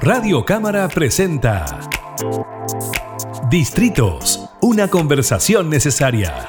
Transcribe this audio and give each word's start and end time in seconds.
Radio 0.00 0.44
Cámara 0.44 0.88
presenta 0.88 1.80
Distritos, 3.48 4.50
una 4.60 4.88
conversación 4.88 5.70
necesaria. 5.70 6.46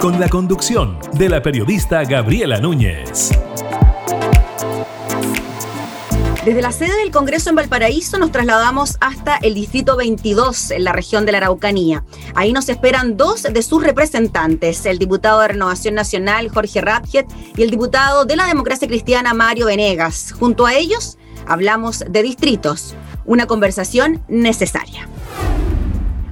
Con 0.00 0.18
la 0.18 0.28
conducción 0.28 0.98
de 1.12 1.28
la 1.28 1.42
periodista 1.42 2.02
Gabriela 2.04 2.60
Núñez. 2.60 3.30
Desde 6.46 6.62
la 6.62 6.70
sede 6.70 6.96
del 6.98 7.10
Congreso 7.10 7.50
en 7.50 7.56
Valparaíso 7.56 8.20
nos 8.20 8.30
trasladamos 8.30 8.98
hasta 9.00 9.34
el 9.34 9.54
Distrito 9.54 9.96
22 9.96 10.70
en 10.70 10.84
la 10.84 10.92
región 10.92 11.26
de 11.26 11.32
la 11.32 11.38
Araucanía. 11.38 12.04
Ahí 12.36 12.52
nos 12.52 12.68
esperan 12.68 13.16
dos 13.16 13.42
de 13.42 13.62
sus 13.62 13.82
representantes, 13.82 14.86
el 14.86 15.00
diputado 15.00 15.40
de 15.40 15.48
Renovación 15.48 15.96
Nacional 15.96 16.48
Jorge 16.48 16.80
Radjet 16.80 17.26
y 17.56 17.62
el 17.64 17.72
diputado 17.72 18.26
de 18.26 18.36
la 18.36 18.46
Democracia 18.46 18.86
Cristiana 18.86 19.34
Mario 19.34 19.66
Venegas. 19.66 20.32
Junto 20.38 20.66
a 20.66 20.74
ellos 20.74 21.18
hablamos 21.48 22.04
de 22.08 22.22
distritos, 22.22 22.94
una 23.24 23.48
conversación 23.48 24.22
necesaria. 24.28 25.08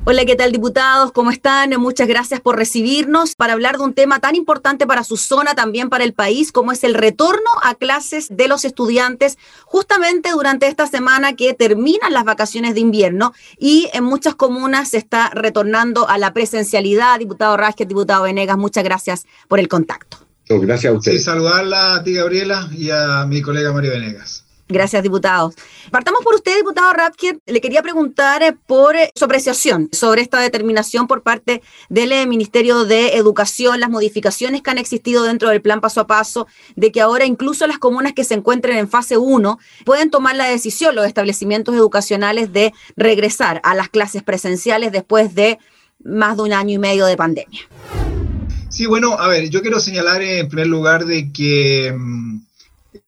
Hola, 0.07 0.27
¿qué 0.27 0.37
tal 0.37 0.53
diputados? 0.53 1.13
¿Cómo 1.13 1.31
están? 1.31 1.71
Muchas 1.81 2.07
gracias 2.07 2.39
por 2.39 2.57
recibirnos 2.57 3.35
para 3.35 3.55
hablar 3.55 3.79
de 3.79 3.85
un 3.85 3.95
tema 3.95 4.21
tan 4.21 4.35
importante 4.35 4.87
para 4.87 5.03
su 5.03 5.17
zona, 5.17 5.55
también 5.55 5.89
para 5.89 6.05
el 6.05 6.13
país, 6.13 6.53
como 6.53 6.73
es 6.73 6.85
el 6.85 6.93
retorno 6.93 7.49
a 7.63 7.75
clases 7.75 8.29
de 8.29 8.47
los 8.47 8.67
estudiantes, 8.67 9.39
justamente 9.65 10.33
durante 10.33 10.67
esta 10.67 10.87
semana 10.87 11.37
que 11.37 11.55
terminan 11.55 12.13
las 12.13 12.25
vacaciones 12.25 12.75
de 12.75 12.81
invierno 12.81 13.33
y 13.59 13.89
en 13.95 14.05
muchas 14.05 14.35
comunas 14.35 14.91
se 14.91 14.99
está 14.99 15.31
retornando 15.31 16.07
a 16.07 16.19
la 16.19 16.35
presencialidad. 16.35 17.19
Diputado 17.19 17.57
Rasquez, 17.57 17.89
diputado 17.89 18.25
Venegas, 18.25 18.59
muchas 18.59 18.85
gracias 18.85 19.25
por 19.49 19.59
el 19.59 19.69
contacto. 19.69 20.19
Gracias 20.47 20.93
a 20.93 20.97
ustedes. 20.99 21.21
Sí, 21.21 21.25
saludarla 21.25 21.95
a 21.95 22.05
ti, 22.05 22.13
Gabriela, 22.13 22.69
y 22.77 22.91
a 22.91 23.25
mi 23.27 23.41
colega 23.41 23.73
Mario 23.73 23.93
Venegas. 23.93 24.44
Gracias, 24.67 25.03
diputados. 25.03 25.55
Partamos 25.91 26.23
por 26.25 26.35
usted, 26.35 26.57
diputado 26.57 26.91
Radke. 26.95 27.39
Le 27.45 27.61
quería 27.61 27.83
preguntar 27.83 28.43
eh, 28.43 28.57
por 28.67 28.97
eh, 28.97 29.11
su 29.15 29.27
apreciación 29.27 29.91
sobre 29.93 30.23
esta 30.23 30.41
determinación 30.41 31.07
por 31.07 31.23
parte 31.23 31.61
del 31.91 32.13
eh, 32.13 32.27
Ministerio 32.27 32.85
de 32.87 33.17
Educación, 33.17 33.79
las 33.79 33.91
modificaciones 33.91 34.63
que 34.63 34.71
han 34.71 34.79
existido 34.79 35.25
dentro 35.25 35.51
del 35.51 35.61
plan 35.61 35.83
paso 35.83 36.01
a 36.01 36.07
paso, 36.07 36.47
de 36.77 36.93
que 36.93 37.03
ahora 37.03 37.27
incluso 37.27 37.67
las 37.67 37.79
comunas 37.79 38.15
que 38.15 38.25
se 38.25 38.35
encuentren 38.35 38.79
en 38.79 38.89
fase 38.89 39.19
1 39.19 39.59
pueden 39.85 40.11
tomar 40.11 40.35
la 40.35 40.47
decisión, 40.47 40.95
los 40.95 41.07
establecimientos 41.07 41.75
educacionales, 41.75 42.53
de 42.53 42.73
regresar 42.97 43.61
a 43.65 43.75
las 43.75 43.91
clases 43.91 44.23
presenciales 44.23 44.93
después 44.93 45.35
de 45.35 45.59
más 46.03 46.39
de 46.39 46.43
un 46.43 46.53
año 46.55 46.75
y 46.75 46.79
medio 46.79 47.05
de 47.05 47.17
pandemia. 47.19 47.61
Sí, 48.71 48.87
bueno, 48.87 49.13
a 49.19 49.29
ver, 49.29 49.51
yo 49.51 49.61
quiero 49.61 49.79
señalar 49.79 50.23
en 50.23 50.49
primer 50.49 50.67
lugar 50.67 51.05
de 51.05 51.31
que 51.33 51.95
mm, 51.97 52.41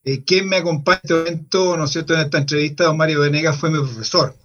eh, 0.05 0.25
quien 0.25 0.48
me 0.48 0.56
acompaña 0.56 1.01
en 1.03 1.11
este 1.11 1.15
momento, 1.15 1.77
¿no 1.77 1.84
es 1.84 1.91
cierto?, 1.91 2.15
en 2.15 2.20
esta 2.20 2.39
entrevista, 2.39 2.84
don 2.84 2.97
Mario 2.97 3.20
Venegas, 3.20 3.56
fue 3.56 3.70
mi 3.70 3.79
profesor. 3.79 4.37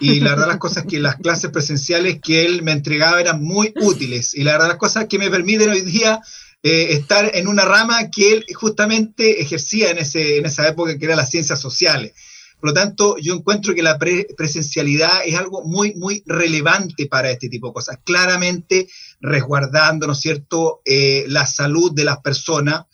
Y 0.00 0.20
la 0.20 0.30
verdad 0.30 0.48
las 0.48 0.56
cosas 0.56 0.86
que 0.88 0.98
las 0.98 1.16
clases 1.16 1.50
presenciales 1.50 2.20
que 2.22 2.46
él 2.46 2.62
me 2.62 2.72
entregaba 2.72 3.20
eran 3.20 3.42
muy 3.42 3.74
útiles. 3.82 4.34
Y 4.34 4.44
la 4.44 4.52
verdad 4.52 4.68
las 4.68 4.78
cosas 4.78 5.06
que 5.06 5.18
me 5.18 5.28
permiten 5.28 5.68
hoy 5.68 5.82
día 5.82 6.20
eh, 6.62 6.88
estar 6.92 7.30
en 7.34 7.46
una 7.46 7.66
rama 7.66 8.10
que 8.10 8.32
él 8.32 8.46
justamente 8.54 9.42
ejercía 9.42 9.90
en, 9.90 9.98
ese, 9.98 10.38
en 10.38 10.46
esa 10.46 10.66
época, 10.66 10.96
que 10.98 11.04
era 11.04 11.16
las 11.16 11.30
ciencias 11.30 11.60
sociales. 11.60 12.14
Por 12.58 12.70
lo 12.70 12.74
tanto, 12.74 13.16
yo 13.18 13.34
encuentro 13.34 13.74
que 13.74 13.82
la 13.82 13.98
presencialidad 13.98 15.22
es 15.24 15.34
algo 15.34 15.64
muy, 15.64 15.94
muy 15.94 16.22
relevante 16.26 17.06
para 17.06 17.30
este 17.30 17.48
tipo 17.48 17.68
de 17.68 17.72
cosas. 17.72 17.98
Claramente 18.04 18.88
resguardando, 19.20 20.06
¿no 20.06 20.12
es 20.14 20.20
cierto?, 20.20 20.80
eh, 20.84 21.24
la 21.28 21.46
salud 21.46 21.92
de 21.92 22.04
las 22.04 22.20
personas 22.20 22.84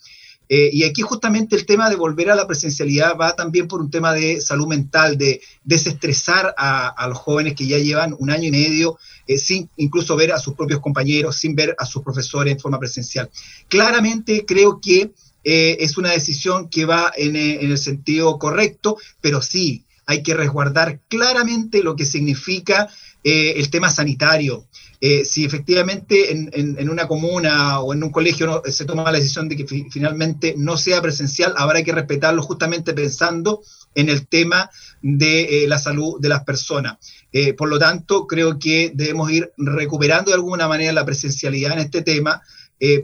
eh, 0.49 0.69
y 0.71 0.83
aquí 0.83 1.01
justamente 1.01 1.55
el 1.55 1.65
tema 1.65 1.89
de 1.89 1.95
volver 1.95 2.31
a 2.31 2.35
la 2.35 2.47
presencialidad 2.47 3.17
va 3.17 3.35
también 3.35 3.67
por 3.67 3.81
un 3.81 3.91
tema 3.91 4.13
de 4.13 4.39
salud 4.39 4.67
mental, 4.67 5.17
de 5.17 5.41
desestresar 5.63 6.53
a, 6.57 7.07
los 7.09 7.17
jóvenes 7.17 7.53
que 7.53 7.67
ya 7.67 7.77
llevan 7.77 8.15
un 8.17 8.29
año 8.29 8.47
y 8.47 8.51
medio 8.51 8.97
eh, 9.27 9.37
sin 9.37 9.69
incluso 9.75 10.15
ver 10.15 10.31
a 10.31 10.39
sus 10.39 10.53
propios 10.53 10.79
compañeros, 10.79 11.35
sin 11.35 11.55
ver 11.55 11.75
a 11.77 11.85
sus 11.85 12.01
profesores 12.01 12.53
en 12.53 12.59
forma 12.59 12.79
presencial. 12.79 13.29
Claramente 13.67 14.45
creo 14.45 14.79
que 14.81 15.11
eh, 15.43 15.77
es 15.79 15.97
una 15.97 16.11
decisión 16.11 16.69
que 16.69 16.85
va 16.85 17.11
en, 17.15 17.35
en 17.35 17.71
el 17.71 17.77
sentido 17.77 18.39
correcto, 18.39 18.97
pero 19.21 19.41
sí 19.41 19.83
hay 20.05 20.23
que 20.23 20.33
resguardar 20.33 21.01
claramente 21.09 21.83
lo 21.83 21.97
que 21.97 22.05
significa 22.05 22.87
el 23.23 23.69
tema 23.69 23.89
sanitario. 23.89 24.67
Eh, 24.99 25.25
si 25.25 25.45
efectivamente 25.45 26.31
en, 26.31 26.89
una 26.89 27.07
comuna 27.07 27.81
o 27.81 27.93
en 27.93 28.03
un 28.03 28.09
colegio 28.09 28.63
se 28.65 28.83
toma 28.85 29.11
la 29.11 29.19
decisión 29.19 29.47
de 29.47 29.55
que 29.55 29.65
finalmente 29.91 30.55
no 30.57 30.75
sea 30.75 31.01
presencial, 31.03 31.53
habrá 31.55 31.83
que 31.83 31.91
respetarlo 31.91 32.41
justamente 32.41 32.93
pensando 32.93 33.61
en 33.93 34.09
el 34.09 34.25
tema 34.27 34.71
de 35.03 35.63
eh, 35.63 35.67
la 35.67 35.77
salud 35.77 36.19
de 36.19 36.29
las 36.29 36.43
personas. 36.43 36.97
Eh, 37.31 37.53
por 37.53 37.69
lo 37.69 37.77
tanto, 37.77 38.25
creo 38.25 38.57
que 38.57 38.91
debemos 38.95 39.31
ir 39.31 39.51
recuperando 39.57 40.31
de 40.31 40.35
alguna 40.35 40.67
manera 40.67 40.91
la 40.93 41.05
presencialidad 41.05 41.73
en 41.73 41.79
este 41.79 42.01
tema 42.01 42.41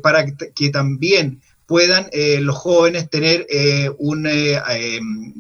para 0.04 0.24
que, 0.26 0.70
también 0.70 1.42
puedan 1.66 2.08
los 2.42 2.56
jóvenes 2.56 3.10
tener 3.10 3.48
un, 3.98 4.28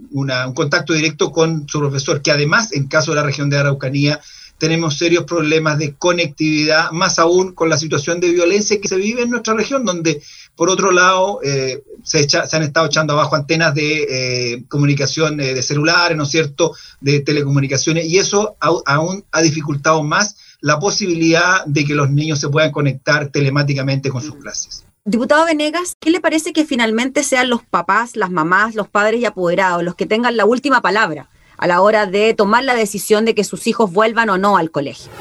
un 0.09 0.53
contacto 0.55 0.93
directo 0.93 1.31
con 1.31 1.69
su 1.69 1.79
profesor, 1.79 2.23
que 2.23 2.31
además, 2.31 2.73
en 2.73 2.87
caso 2.87 3.11
de 3.11 3.17
la 3.17 3.23
región 3.23 3.51
de 3.51 3.57
Araucanía, 3.57 4.19
tenemos 4.63 4.97
serios 4.97 5.25
problemas 5.25 5.77
de 5.77 5.93
conectividad, 5.95 6.89
más 6.91 7.19
aún 7.19 7.51
con 7.51 7.67
la 7.67 7.77
situación 7.77 8.21
de 8.21 8.31
violencia 8.31 8.79
que 8.79 8.87
se 8.87 8.95
vive 8.95 9.23
en 9.23 9.29
nuestra 9.29 9.55
región, 9.55 9.83
donde 9.83 10.23
por 10.55 10.69
otro 10.69 10.89
lado 10.93 11.41
eh, 11.43 11.83
se, 12.01 12.25
han 12.39 12.63
estado 12.63 12.85
echando 12.85 13.11
abajo 13.11 13.35
antenas 13.35 13.75
de 13.75 14.53
eh, 14.53 14.63
comunicación 14.69 15.41
eh, 15.41 15.53
de 15.53 15.61
celulares, 15.61 16.15
¿no 16.15 16.23
es 16.23 16.29
cierto?, 16.29 16.73
de 17.01 17.19
telecomunicaciones, 17.19 18.05
y 18.05 18.19
eso 18.19 18.55
aún 18.85 19.25
ha 19.33 19.41
dificultado 19.41 20.01
más 20.01 20.37
la 20.61 20.79
posibilidad 20.79 21.65
de 21.65 21.83
que 21.83 21.93
los 21.93 22.09
niños 22.09 22.39
se 22.39 22.47
puedan 22.47 22.71
conectar 22.71 23.27
telemáticamente 23.27 24.09
con 24.11 24.21
sus 24.21 24.35
clases. 24.35 24.85
Diputado 25.03 25.43
Venegas, 25.45 25.97
¿qué 25.99 26.09
le 26.09 26.21
parece 26.21 26.53
que 26.53 26.63
finalmente 26.63 27.23
sean 27.23 27.49
los 27.49 27.63
papás, 27.63 28.15
las 28.15 28.31
mamás, 28.31 28.75
los 28.75 28.87
padres 28.87 29.19
y 29.19 29.25
apoderados 29.25 29.83
los 29.83 29.95
que 29.95 30.05
tengan 30.05 30.37
la 30.37 30.45
última 30.45 30.81
palabra? 30.81 31.27
A 31.57 31.67
la 31.67 31.81
hora 31.81 32.05
de 32.05 32.33
tomar 32.33 32.63
la 32.63 32.75
decisión 32.75 33.25
de 33.25 33.35
que 33.35 33.43
sus 33.43 33.67
hijos 33.67 33.91
vuelvan 33.91 34.29
o 34.29 34.37
no 34.37 34.57
al 34.57 34.71
colegio. 34.71 35.11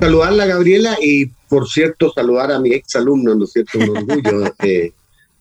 Saludarla, 0.00 0.46
Gabriela, 0.46 0.96
y 1.00 1.26
por 1.48 1.68
cierto, 1.68 2.12
saludar 2.12 2.50
a 2.50 2.58
mi 2.58 2.72
ex 2.72 2.96
alumno, 2.96 3.34
¿no 3.34 3.44
es 3.44 3.52
cierto? 3.52 3.78
Un 3.78 3.96
orgullo 3.96 4.52
eh, 4.62 4.92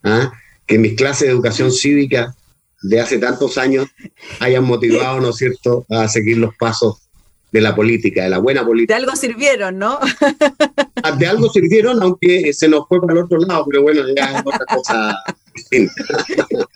¿ah? 0.04 0.32
que 0.66 0.78
mis 0.78 0.94
clases 0.94 1.28
de 1.28 1.34
educación 1.34 1.72
cívica 1.72 2.36
de 2.82 3.00
hace 3.00 3.18
tantos 3.18 3.58
años 3.58 3.88
hayan 4.40 4.64
motivado, 4.64 5.20
¿no 5.20 5.30
es 5.30 5.38
cierto?, 5.38 5.86
a 5.90 6.08
seguir 6.08 6.38
los 6.38 6.56
pasos 6.56 6.98
de 7.52 7.62
la 7.62 7.76
política, 7.76 8.24
de 8.24 8.30
la 8.30 8.38
buena 8.38 8.66
política. 8.66 8.94
De 8.96 9.00
algo 9.02 9.16
sirvieron, 9.16 9.78
¿no? 9.78 10.00
Ah, 11.04 11.12
de 11.12 11.28
algo 11.28 11.50
sirvieron, 11.50 12.02
aunque 12.02 12.54
se 12.54 12.68
nos 12.68 12.88
fue 12.88 13.02
para 13.02 13.14
el 13.14 13.20
otro 13.20 13.40
lado, 13.40 13.66
pero 13.70 13.82
bueno, 13.84 14.04
ya 14.16 14.38
es 14.38 14.42
otra 14.46 14.66
cosa 14.74 15.18
distinta. 15.54 15.94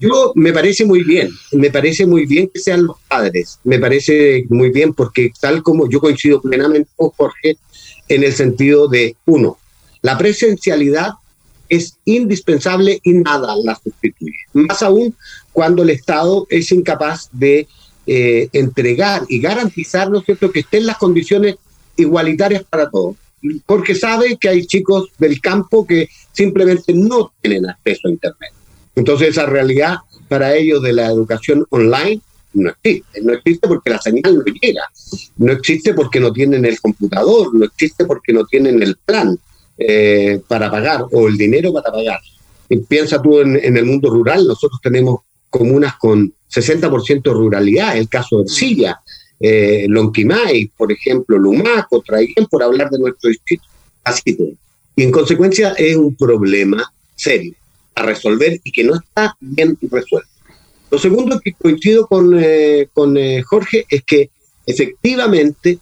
Yo 0.00 0.32
me 0.34 0.52
parece 0.52 0.84
muy 0.84 1.04
bien, 1.04 1.30
me 1.52 1.70
parece 1.70 2.06
muy 2.06 2.26
bien 2.26 2.50
que 2.52 2.58
sean 2.58 2.86
los 2.86 2.96
padres, 3.06 3.60
me 3.64 3.78
parece 3.78 4.46
muy 4.48 4.70
bien 4.70 4.94
porque 4.94 5.30
tal 5.40 5.62
como 5.62 5.88
yo 5.88 6.00
coincido 6.00 6.40
plenamente 6.40 6.90
con 6.96 7.10
Jorge 7.10 7.58
en 8.08 8.24
el 8.24 8.32
sentido 8.32 8.88
de, 8.88 9.14
uno, 9.26 9.58
la 10.02 10.16
presencialidad 10.16 11.10
es 11.68 11.98
indispensable 12.04 12.98
y 13.04 13.12
nada 13.12 13.54
la 13.62 13.76
sustituye. 13.76 14.32
Más 14.54 14.82
aún 14.82 15.14
cuando 15.52 15.82
el 15.82 15.90
Estado 15.90 16.46
es 16.50 16.72
incapaz 16.72 17.28
de 17.32 17.68
eh, 18.06 18.48
entregar 18.52 19.24
y 19.28 19.38
garantizar, 19.38 20.10
¿no 20.10 20.18
es 20.18 20.24
que 20.24 20.60
estén 20.60 20.86
las 20.86 20.96
condiciones 20.96 21.56
igualitarias 22.00 22.64
para 22.64 22.90
todos. 22.90 23.16
Porque 23.66 23.94
sabe 23.94 24.36
que 24.38 24.48
hay 24.48 24.66
chicos 24.66 25.10
del 25.18 25.40
campo 25.40 25.86
que 25.86 26.08
simplemente 26.32 26.92
no 26.92 27.32
tienen 27.40 27.68
acceso 27.68 28.08
a 28.08 28.10
Internet. 28.10 28.52
Entonces 28.96 29.28
esa 29.28 29.46
realidad 29.46 29.98
para 30.28 30.54
ellos 30.54 30.82
de 30.82 30.92
la 30.92 31.06
educación 31.06 31.66
online 31.70 32.20
no 32.52 32.70
existe. 32.70 33.20
No 33.22 33.32
existe 33.32 33.68
porque 33.68 33.90
la 33.90 34.00
señal 34.00 34.36
no 34.36 34.44
llega. 34.44 34.82
No 35.36 35.52
existe 35.52 35.94
porque 35.94 36.20
no 36.20 36.32
tienen 36.32 36.64
el 36.64 36.80
computador. 36.80 37.54
No 37.54 37.64
existe 37.64 38.04
porque 38.04 38.32
no 38.32 38.44
tienen 38.44 38.82
el 38.82 38.96
plan 38.96 39.38
eh, 39.78 40.40
para 40.46 40.70
pagar 40.70 41.04
o 41.10 41.28
el 41.28 41.36
dinero 41.36 41.72
para 41.72 41.92
pagar. 41.92 42.20
Y 42.68 42.78
piensa 42.78 43.20
tú 43.20 43.40
en, 43.40 43.76
el 43.76 43.84
mundo 43.84 44.10
rural. 44.10 44.46
Nosotros 44.46 44.80
tenemos 44.82 45.20
comunas 45.48 45.96
con 45.96 46.32
60% 46.52 47.32
ruralidad. 47.32 47.96
El 47.96 48.08
caso 48.08 48.38
de 48.38 48.42
Ercilla, 48.42 49.00
eh, 49.38 49.86
Lonquimay, 49.88 50.70
por 50.76 50.92
ejemplo, 50.92 51.38
Lumaco, 51.38 52.02
Traiguén, 52.02 52.46
por 52.46 52.62
hablar 52.62 52.90
de 52.90 52.98
nuestro 52.98 53.30
distrito. 53.30 53.64
Así 54.04 54.36
que, 54.36 54.54
y 54.96 55.02
en 55.02 55.10
consecuencia 55.10 55.72
es 55.72 55.96
un 55.96 56.14
problema 56.14 56.92
serio 57.14 57.54
a 58.00 58.06
resolver 58.06 58.60
y 58.64 58.72
que 58.72 58.84
no 58.84 58.96
está 58.96 59.36
bien 59.40 59.78
resuelto. 59.82 60.28
Lo 60.90 60.98
segundo 60.98 61.38
que 61.38 61.52
coincido 61.52 62.06
con, 62.06 62.36
eh, 62.38 62.88
con 62.92 63.16
eh, 63.16 63.42
Jorge 63.42 63.86
es 63.88 64.02
que 64.04 64.30
efectivamente 64.66 65.78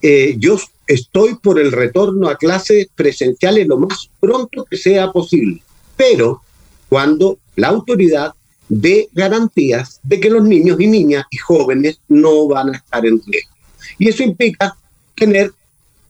eh, 0.00 0.36
yo 0.38 0.56
estoy 0.86 1.34
por 1.36 1.58
el 1.58 1.72
retorno 1.72 2.28
a 2.28 2.36
clases 2.36 2.88
presenciales 2.94 3.66
lo 3.66 3.78
más 3.78 4.08
pronto 4.20 4.64
que 4.64 4.76
sea 4.76 5.10
posible, 5.10 5.62
pero 5.96 6.42
cuando 6.88 7.38
la 7.56 7.68
autoridad 7.68 8.32
de 8.68 9.08
garantías 9.12 10.00
de 10.02 10.20
que 10.20 10.30
los 10.30 10.44
niños 10.44 10.80
y 10.80 10.86
niñas 10.86 11.24
y 11.30 11.36
jóvenes 11.36 12.00
no 12.08 12.46
van 12.48 12.70
a 12.70 12.76
estar 12.76 13.04
en 13.04 13.20
riesgo. 13.26 13.54
Y 13.98 14.08
eso 14.08 14.22
implica 14.22 14.76
tener 15.14 15.52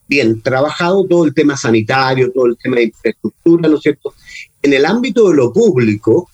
bien 0.06 0.42
trabajado 0.42 1.04
todo 1.06 1.24
el 1.24 1.34
tema 1.34 1.56
sanitario, 1.56 2.30
todo 2.32 2.46
el 2.46 2.56
tema 2.56 2.76
de 2.76 2.84
infraestructura, 2.84 3.68
¿no 3.68 3.76
es 3.76 3.82
cierto? 3.82 4.14
En 4.62 4.72
el 4.72 4.86
ámbito 4.86 5.28
de 5.28 5.36
lo 5.36 5.52
público, 5.52 6.30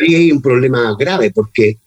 hay 0.00 0.30
un 0.30 0.42
problema 0.42 0.94
grave 0.98 1.30
porque, 1.30 1.78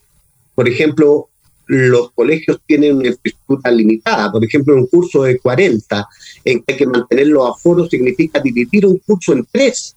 por 0.56 0.68
ejemplo, 0.68 1.30
los 1.68 2.12
colegios 2.14 2.60
tienen 2.66 2.98
una 2.98 3.10
infraestructura 3.10 3.72
limitada. 3.72 4.32
Por 4.32 4.44
ejemplo, 4.44 4.76
un 4.76 4.88
curso 4.88 5.24
de 5.24 5.38
40 5.38 6.08
en 6.46 6.64
que 6.64 6.74
hay 6.74 6.78
que 6.80 6.88
mantener 6.88 7.28
los 7.28 7.48
aforos 7.48 7.90
significa 7.90 8.40
dividir 8.40 8.88
un 8.88 8.98
curso 8.98 9.34
en 9.34 9.46
tres 9.52 9.96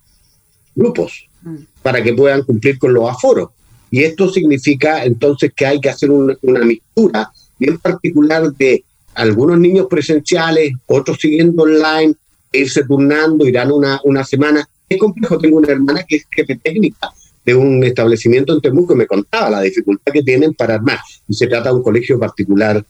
grupos 0.75 1.27
mm. 1.43 1.57
para 1.83 2.03
que 2.03 2.13
puedan 2.13 2.43
cumplir 2.43 2.79
con 2.79 2.93
los 2.93 3.09
aforos. 3.09 3.51
Y 3.91 4.03
esto 4.03 4.31
significa 4.31 5.05
entonces 5.05 5.53
que 5.55 5.65
hay 5.65 5.81
que 5.81 5.89
hacer 5.89 6.11
una, 6.11 6.37
una 6.43 6.61
mixtura 6.61 7.31
bien 7.59 7.79
particular 7.79 8.53
de 8.55 8.85
algunos 9.15 9.59
niños 9.59 9.87
presenciales, 9.89 10.75
otros 10.87 11.19
siguiendo 11.21 11.63
online, 11.63 12.15
irse 12.53 12.85
turnando, 12.85 13.47
irán 13.47 13.73
una, 13.73 14.01
una 14.05 14.25
semana. 14.25 14.69
Es 14.93 14.99
complejo, 14.99 15.39
tengo 15.39 15.59
una 15.59 15.73
hermana 15.73 16.05
que 16.07 16.17
es 16.17 16.27
jefe 16.31 16.57
técnica 16.57 17.13
de 17.45 17.55
un 17.55 17.83
establecimiento 17.83 18.53
en 18.53 18.61
Temuco 18.61 18.95
que 18.95 18.99
me 18.99 19.07
contaba 19.07 19.51
la 19.51 19.61
dificultad 19.63 20.13
que 20.13 20.23
tienen 20.23 20.55
para 20.55 20.75
armar. 20.75 20.99
Y 21.29 21.35
se 21.35 21.47
trata 21.47 21.71
de 21.71 21.77
un 21.77 21.83
colegio 21.83 22.19
particular 22.19 22.85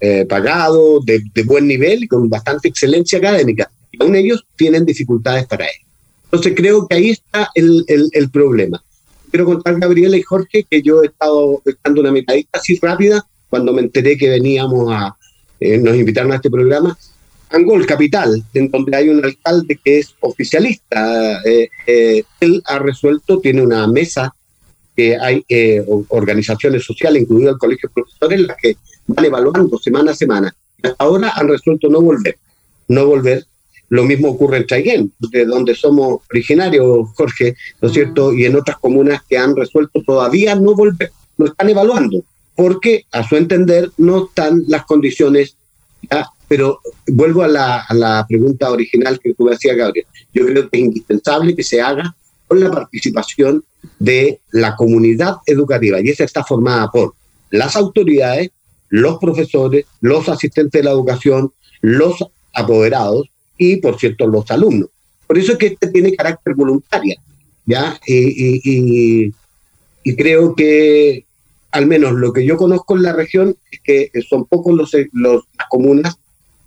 eh, 0.00 0.26
pagado, 0.26 1.00
de, 1.00 1.22
buen 1.44 1.66
nivel 1.66 2.04
y 2.04 2.08
con 2.08 2.28
bastante 2.28 2.68
excelencia 2.68 3.18
académica. 3.18 3.70
Y 3.92 4.02
aún 4.02 4.14
ellos 4.14 4.44
tienen 4.56 4.84
dificultades 4.84 5.46
para 5.46 5.64
ello. 5.64 5.86
Entonces 6.24 6.52
creo 6.56 6.86
que 6.86 6.96
ahí 6.96 7.10
está 7.10 7.50
el, 7.54 7.84
el, 7.88 8.30
problema. 8.30 8.82
Quiero 9.30 9.46
contar, 9.46 9.78
Gabriela 9.78 10.16
y 10.16 10.22
Jorge, 10.22 10.66
que 10.68 10.82
yo 10.82 11.02
he 11.02 11.06
estado 11.06 11.62
dando 11.82 12.00
una 12.00 12.10
metadita 12.10 12.58
así 12.58 12.78
rápida 12.82 13.24
cuando 13.48 13.72
me 13.72 13.82
enteré 13.82 14.18
que 14.18 14.28
veníamos 14.28 14.92
a, 14.92 15.16
eh, 15.60 15.78
nos 15.78 15.94
invitaron 15.96 16.32
a 16.32 16.36
este 16.36 16.50
programa, 16.50 16.98
Angol 17.54 17.86
Capital, 17.86 18.42
en 18.54 18.70
donde 18.70 18.96
hay 18.96 19.08
un 19.08 19.24
alcalde 19.24 19.78
que 19.82 20.00
es 20.00 20.14
oficialista. 20.20 21.42
Eh, 21.44 21.68
eh, 21.86 22.24
él 22.40 22.62
ha 22.66 22.78
resuelto, 22.78 23.40
tiene 23.40 23.62
una 23.62 23.86
mesa 23.86 24.34
que 24.96 25.16
hay 25.16 25.44
organizaciones 26.08 26.84
sociales, 26.84 27.22
incluido 27.22 27.50
el 27.50 27.58
Colegio 27.58 27.88
de 27.88 27.94
Profesores, 27.94 28.40
las 28.42 28.56
que 28.56 28.76
van 29.08 29.24
evaluando 29.24 29.76
semana 29.78 30.12
a 30.12 30.14
semana. 30.14 30.54
ahora 30.98 31.32
han 31.34 31.48
resuelto 31.48 31.88
no 31.88 32.00
volver, 32.00 32.38
no 32.88 33.06
volver. 33.06 33.44
Lo 33.88 34.04
mismo 34.04 34.28
ocurre 34.28 34.58
en 34.58 34.66
Chaiguén, 34.66 35.12
de 35.18 35.44
donde 35.46 35.74
somos 35.74 36.20
originarios, 36.30 37.08
Jorge, 37.16 37.56
¿no 37.80 37.88
es 37.88 37.92
mm. 37.92 37.94
cierto? 37.94 38.32
Y 38.32 38.44
en 38.44 38.56
otras 38.56 38.78
comunas 38.78 39.22
que 39.28 39.36
han 39.36 39.56
resuelto 39.56 40.00
todavía 40.06 40.54
no 40.54 40.74
volver, 40.74 41.10
lo 41.36 41.46
están 41.46 41.68
evaluando 41.68 42.22
porque 42.54 43.06
a 43.12 43.26
su 43.26 43.36
entender 43.36 43.90
no 43.96 44.26
están 44.26 44.62
las 44.68 44.84
condiciones. 44.84 45.56
Pero 46.48 46.80
vuelvo 47.06 47.42
a 47.42 47.48
la, 47.48 48.24
pregunta 48.28 48.70
original 48.70 49.18
que 49.18 49.34
tú 49.34 49.50
hacías, 49.50 49.76
Gabriel. 49.76 50.06
Yo 50.32 50.46
creo 50.46 50.68
que 50.68 50.76
es 50.78 50.84
indispensable 50.84 51.56
que 51.56 51.62
se 51.62 51.80
haga 51.80 52.14
con 52.46 52.60
la 52.60 52.70
participación 52.70 53.64
de 53.98 54.40
la 54.50 54.76
comunidad 54.76 55.36
educativa 55.46 56.00
y 56.00 56.08
esa 56.08 56.24
está 56.24 56.44
formada 56.44 56.90
por 56.90 57.14
las 57.50 57.76
autoridades, 57.76 58.50
los 58.88 59.18
profesores, 59.18 59.86
los 60.00 60.28
asistentes 60.28 60.80
de 60.80 60.84
la 60.84 60.92
educación, 60.92 61.52
los 61.80 62.24
apoderados 62.52 63.28
y, 63.56 63.76
por 63.76 63.98
cierto, 63.98 64.26
los 64.26 64.50
alumnos. 64.50 64.90
Por 65.26 65.38
eso 65.38 65.52
es 65.52 65.58
que 65.58 65.66
este 65.68 65.88
tiene 65.88 66.14
carácter 66.14 66.54
voluntario, 66.54 67.16
¿ya? 67.64 67.98
y 68.06 69.32
creo 70.16 70.54
que 70.54 71.24
al 71.74 71.86
menos 71.86 72.12
lo 72.12 72.32
que 72.32 72.46
yo 72.46 72.56
conozco 72.56 72.94
en 72.94 73.02
la 73.02 73.12
región 73.12 73.56
es 73.72 73.80
que 73.82 74.08
son 74.28 74.44
pocos 74.44 74.76
los, 74.76 74.92
los 75.12 75.42
las 75.58 75.68
comunas, 75.68 76.16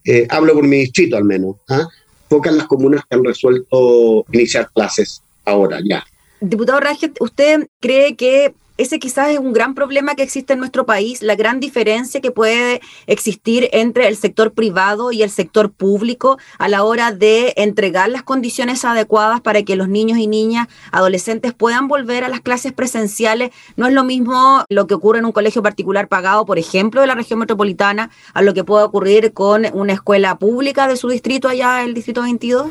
eh, 0.08 0.26
hablo 0.30 0.54
por 0.54 0.66
mi 0.66 0.78
distrito 0.78 1.18
al 1.18 1.26
menos, 1.26 1.58
¿ah? 1.70 1.88
pocas 2.28 2.54
las 2.54 2.68
comunas 2.68 3.02
que 3.02 3.16
han 3.16 3.24
resuelto 3.24 4.26
iniciar 4.32 4.70
clases 4.74 5.22
ahora 5.46 5.80
ya. 5.88 6.04
Diputado 6.40 6.80
Rajet, 6.80 7.16
¿usted 7.20 7.68
cree 7.80 8.16
que 8.16 8.54
ese 8.78 9.00
quizás 9.00 9.30
es 9.30 9.40
un 9.40 9.54
gran 9.54 9.76
problema 9.76 10.16
que 10.16 10.24
existe 10.24 10.54
en 10.54 10.60
nuestro 10.60 10.86
país, 10.86 11.22
la 11.22 11.36
gran 11.36 11.60
diferencia 11.60 12.22
que 12.22 12.32
puede 12.32 12.82
existir 13.08 13.70
entre 13.72 14.08
el 14.08 14.16
sector 14.16 14.54
privado 14.54 15.12
y 15.12 15.24
el 15.24 15.30
sector 15.30 15.72
público 15.72 16.38
a 16.58 16.68
la 16.68 16.84
hora 16.84 17.12
de 17.12 17.54
entregar 17.58 18.10
las 18.10 18.24
condiciones 18.24 18.86
adecuadas 18.86 19.42
para 19.42 19.64
que 19.64 19.76
los 19.76 19.90
niños 19.90 20.18
y 20.18 20.28
niñas, 20.28 20.68
adolescentes 20.92 21.54
puedan 21.54 21.88
volver 21.88 22.24
a 22.24 22.30
las 22.30 22.42
clases 22.42 22.74
presenciales. 22.74 23.52
No 23.76 23.88
es 23.88 23.94
lo 23.94 24.04
mismo 24.04 24.64
lo 24.70 24.88
que 24.88 24.94
ocurre 24.94 25.20
en 25.20 25.26
un 25.26 25.32
colegio 25.32 25.64
particular 25.64 26.08
pagado, 26.08 26.46
por 26.46 26.60
ejemplo, 26.60 27.02
de 27.02 27.08
la 27.08 27.16
región 27.16 27.40
metropolitana, 27.40 28.12
a 28.34 28.42
lo 28.42 28.54
que 28.54 28.64
puede 28.64 28.84
ocurrir 28.84 29.34
con 29.34 29.66
una 29.74 29.94
escuela 29.94 30.38
pública 30.38 30.88
de 30.88 30.98
su 30.98 31.10
distrito 31.10 31.48
allá, 31.48 31.84
el 31.84 31.94
distrito 31.94 32.22
22. 32.22 32.68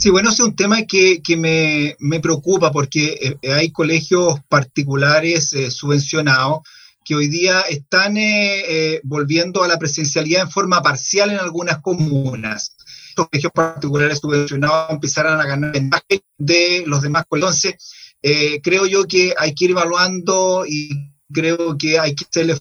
Sí, 0.00 0.08
bueno, 0.08 0.30
es 0.30 0.40
un 0.40 0.56
tema 0.56 0.78
que, 0.84 1.20
me, 1.36 2.20
preocupa 2.20 2.72
porque 2.72 3.36
eh, 3.42 3.52
hay 3.52 3.70
colegios 3.70 4.40
particulares 4.48 5.52
eh, 5.52 5.70
subvencionados 5.70 6.60
que 7.04 7.14
hoy 7.14 7.28
día 7.28 7.60
están 7.68 8.16
eh, 8.16 9.02
volviendo 9.04 9.62
a 9.62 9.68
la 9.68 9.78
presencialidad 9.78 10.44
en 10.44 10.50
forma 10.50 10.82
parcial 10.82 11.30
en 11.32 11.38
algunas 11.38 11.82
comunas. 11.82 12.76
Estos 13.10 13.28
colegios 13.28 13.52
particulares 13.52 14.20
subvencionados 14.20 14.88
empezarán 14.88 15.38
a 15.38 15.46
ganar 15.46 15.72
ventaja 15.72 16.02
de 16.38 16.82
los 16.86 17.02
demás. 17.02 17.24
Entonces, 17.30 17.74
creo 18.62 18.86
yo 18.86 19.04
que 19.04 19.34
hay 19.36 19.54
que 19.54 19.66
ir 19.66 19.72
evaluando 19.72 20.64
y 20.66 21.12
creo 21.30 21.76
que 21.76 21.98
hay 21.98 22.14
que 22.14 22.24
hacer 22.24 22.58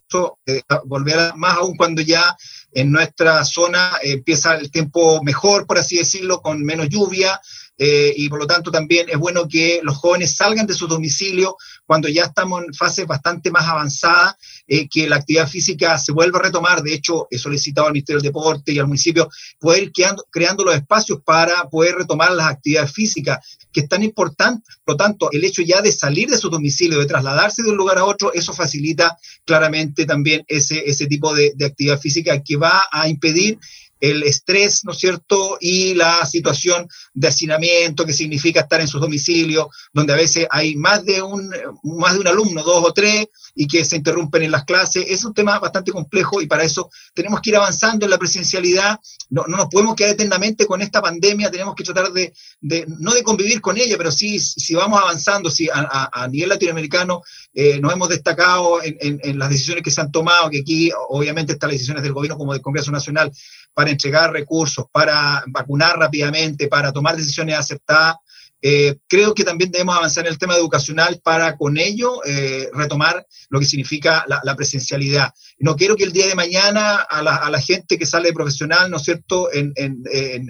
volver 0.83 1.33
más 1.37 1.55
aún 1.55 1.77
cuando 1.77 2.01
ya 2.01 2.35
en 2.73 2.91
nuestra 2.91 3.43
zona 3.45 3.93
empieza 4.01 4.55
el 4.55 4.71
tiempo 4.71 5.23
mejor, 5.23 5.65
por 5.65 5.77
así 5.77 5.97
decirlo, 5.97 6.41
con 6.41 6.63
menos 6.63 6.89
lluvia, 6.89 7.39
eh, 7.81 8.13
y 8.17 8.27
por 8.27 8.39
lo 8.39 8.45
tanto 8.45 8.71
también 8.71 9.07
es 9.09 9.17
bueno 9.17 9.47
que 9.47 9.79
los 9.83 9.95
jóvenes 9.95 10.35
salgan 10.35 10.67
de 10.67 10.73
su 10.73 10.85
domicilio 10.85 11.55
cuando 11.85 12.09
ya 12.09 12.25
estamos 12.25 12.61
en 12.65 12.73
fases 12.73 13.07
bastante 13.07 13.49
más 13.51 13.65
avanzadas, 13.65 14.35
eh, 14.67 14.89
que 14.89 15.07
la 15.07 15.15
actividad 15.15 15.47
física 15.47 15.97
se 15.97 16.11
vuelva 16.11 16.39
a 16.39 16.43
retomar. 16.43 16.83
De 16.83 16.93
hecho, 16.93 17.27
he 17.31 17.37
solicitado 17.37 17.87
al 17.87 17.93
Ministerio 17.93 18.21
del 18.21 18.31
Deporte 18.31 18.73
y 18.73 18.79
al 18.79 18.87
municipio 18.87 19.29
poder 19.59 19.83
ir 19.83 19.91
creando, 20.29 20.65
los 20.65 20.75
espacios 20.75 21.19
para 21.23 21.69
poder 21.69 21.95
retomar 21.95 22.33
las 22.33 22.47
actividades 22.47 22.91
físicas, 22.91 23.57
que 23.71 23.79
es 23.79 23.87
tan 23.87 24.03
importante. 24.03 24.61
Por 24.83 24.95
lo 24.95 24.97
tanto, 24.97 25.29
el 25.31 25.45
hecho 25.45 25.61
ya 25.61 25.81
de 25.81 25.93
salir 25.93 26.29
de 26.29 26.37
su 26.37 26.49
domicilio, 26.49 26.99
de 26.99 27.05
trasladarse 27.05 27.63
de 27.63 27.69
un 27.69 27.77
lugar 27.77 27.97
a 27.97 28.03
otro, 28.03 28.33
eso 28.33 28.53
facilita 28.53 29.17
claramente 29.45 30.05
también 30.05 30.43
ese, 30.49 30.83
ese 30.85 31.07
tipo 31.07 31.33
de 31.33 31.65
actividad 31.65 31.99
física 31.99 32.43
que 32.43 32.57
va 32.57 32.83
a 32.91 33.07
impedir 33.07 33.57
el 33.99 34.23
estrés, 34.23 34.85
¿no 34.85 34.91
es 34.91 34.99
cierto? 34.99 35.57
Y 35.59 35.93
la 35.93 36.25
situación 36.25 36.87
de 37.13 37.27
hacinamiento 37.27 38.05
que 38.05 38.13
significa 38.13 38.61
estar 38.61 38.81
en 38.81 38.87
sus 38.87 39.01
domicilios, 39.01 39.67
donde 39.93 40.13
a 40.13 40.17
veces 40.17 40.47
hay 40.49 40.75
más 40.75 41.03
de 41.05 41.21
un, 41.21 41.49
más 41.83 42.13
de 42.13 42.19
un 42.19 42.27
alumno, 42.27 42.63
dos 42.63 42.83
o 42.85 42.93
tres, 42.93 43.27
y 43.55 43.67
que 43.67 43.83
se 43.85 43.95
interrumpen 43.95 44.43
en 44.43 44.51
las 44.51 44.63
clases. 44.63 45.05
Es 45.07 45.23
un 45.23 45.33
tema 45.33 45.59
bastante 45.59 45.91
complejo 45.91 46.41
y 46.41 46.47
para 46.47 46.63
eso 46.63 46.89
tenemos 47.13 47.41
que 47.41 47.51
ir 47.51 47.55
avanzando 47.55 48.05
en 48.05 48.11
la 48.11 48.17
presencialidad. 48.17 48.99
No, 49.29 49.43
no 49.47 49.57
nos 49.57 49.67
podemos 49.67 49.95
quedar 49.95 50.11
eternamente 50.11 50.65
con 50.65 50.81
esta 50.81 51.01
pandemia, 51.01 51.51
tenemos 51.51 51.75
que 51.75 51.83
tratar 51.83 52.11
de, 52.11 52.33
de 52.61 52.85
no 52.99 53.13
de 53.13 53.23
convivir 53.23 53.61
con 53.61 53.77
ella, 53.77 53.95
pero 53.97 54.11
sí, 54.11 54.39
si 54.39 54.75
vamos 54.75 54.99
avanzando, 54.99 55.49
si 55.49 55.69
a, 55.71 56.27
nivel 56.29 56.49
latinoamericano 56.49 57.21
eh, 57.53 57.79
nos 57.79 57.93
hemos 57.93 58.09
destacado 58.09 58.83
en, 58.83 58.97
en, 58.99 59.19
en 59.23 59.39
las 59.39 59.49
decisiones 59.49 59.83
que 59.83 59.91
se 59.91 60.01
han 60.01 60.11
tomado, 60.11 60.49
que 60.49 60.59
aquí 60.59 60.91
obviamente 61.09 61.53
están 61.53 61.69
las 61.69 61.75
decisiones 61.75 62.03
del 62.03 62.13
gobierno 62.13 62.37
como 62.37 62.53
del 62.53 62.61
Congreso 62.61 62.91
Nacional, 62.91 63.31
para 63.73 63.91
entregar 63.91 64.31
recursos, 64.31 64.85
para 64.91 65.43
vacunar 65.47 65.97
rápidamente, 65.97 66.67
para 66.67 66.91
tomar 66.91 67.15
decisiones 67.15 67.57
aceptadas. 67.57 68.15
Eh, 68.61 68.97
creo 69.07 69.33
que 69.33 69.45
también 69.45 69.71
debemos 69.71 69.95
avanzar 69.95 70.25
en 70.25 70.33
el 70.33 70.37
tema 70.37 70.55
educacional 70.55 71.21
para 71.23 71.55
con 71.55 71.77
ello 71.77 72.21
eh, 72.25 72.69
retomar 72.73 73.25
lo 73.49 73.59
que 73.59 73.65
significa 73.65 74.25
la, 74.27 74.55
presencialidad. 74.55 75.33
No 75.59 75.75
quiero 75.75 75.95
que 75.95 76.03
el 76.03 76.11
día 76.11 76.27
de 76.27 76.35
mañana 76.35 76.95
a 76.95 77.21
la, 77.21 77.61
gente 77.61 77.97
que 77.97 78.05
sale 78.05 78.29
de 78.29 78.33
profesional, 78.33 78.91
¿no 78.91 78.97
es 78.97 79.03
cierto?, 79.03 79.51
en, 79.53 79.73
eh, 80.11 80.41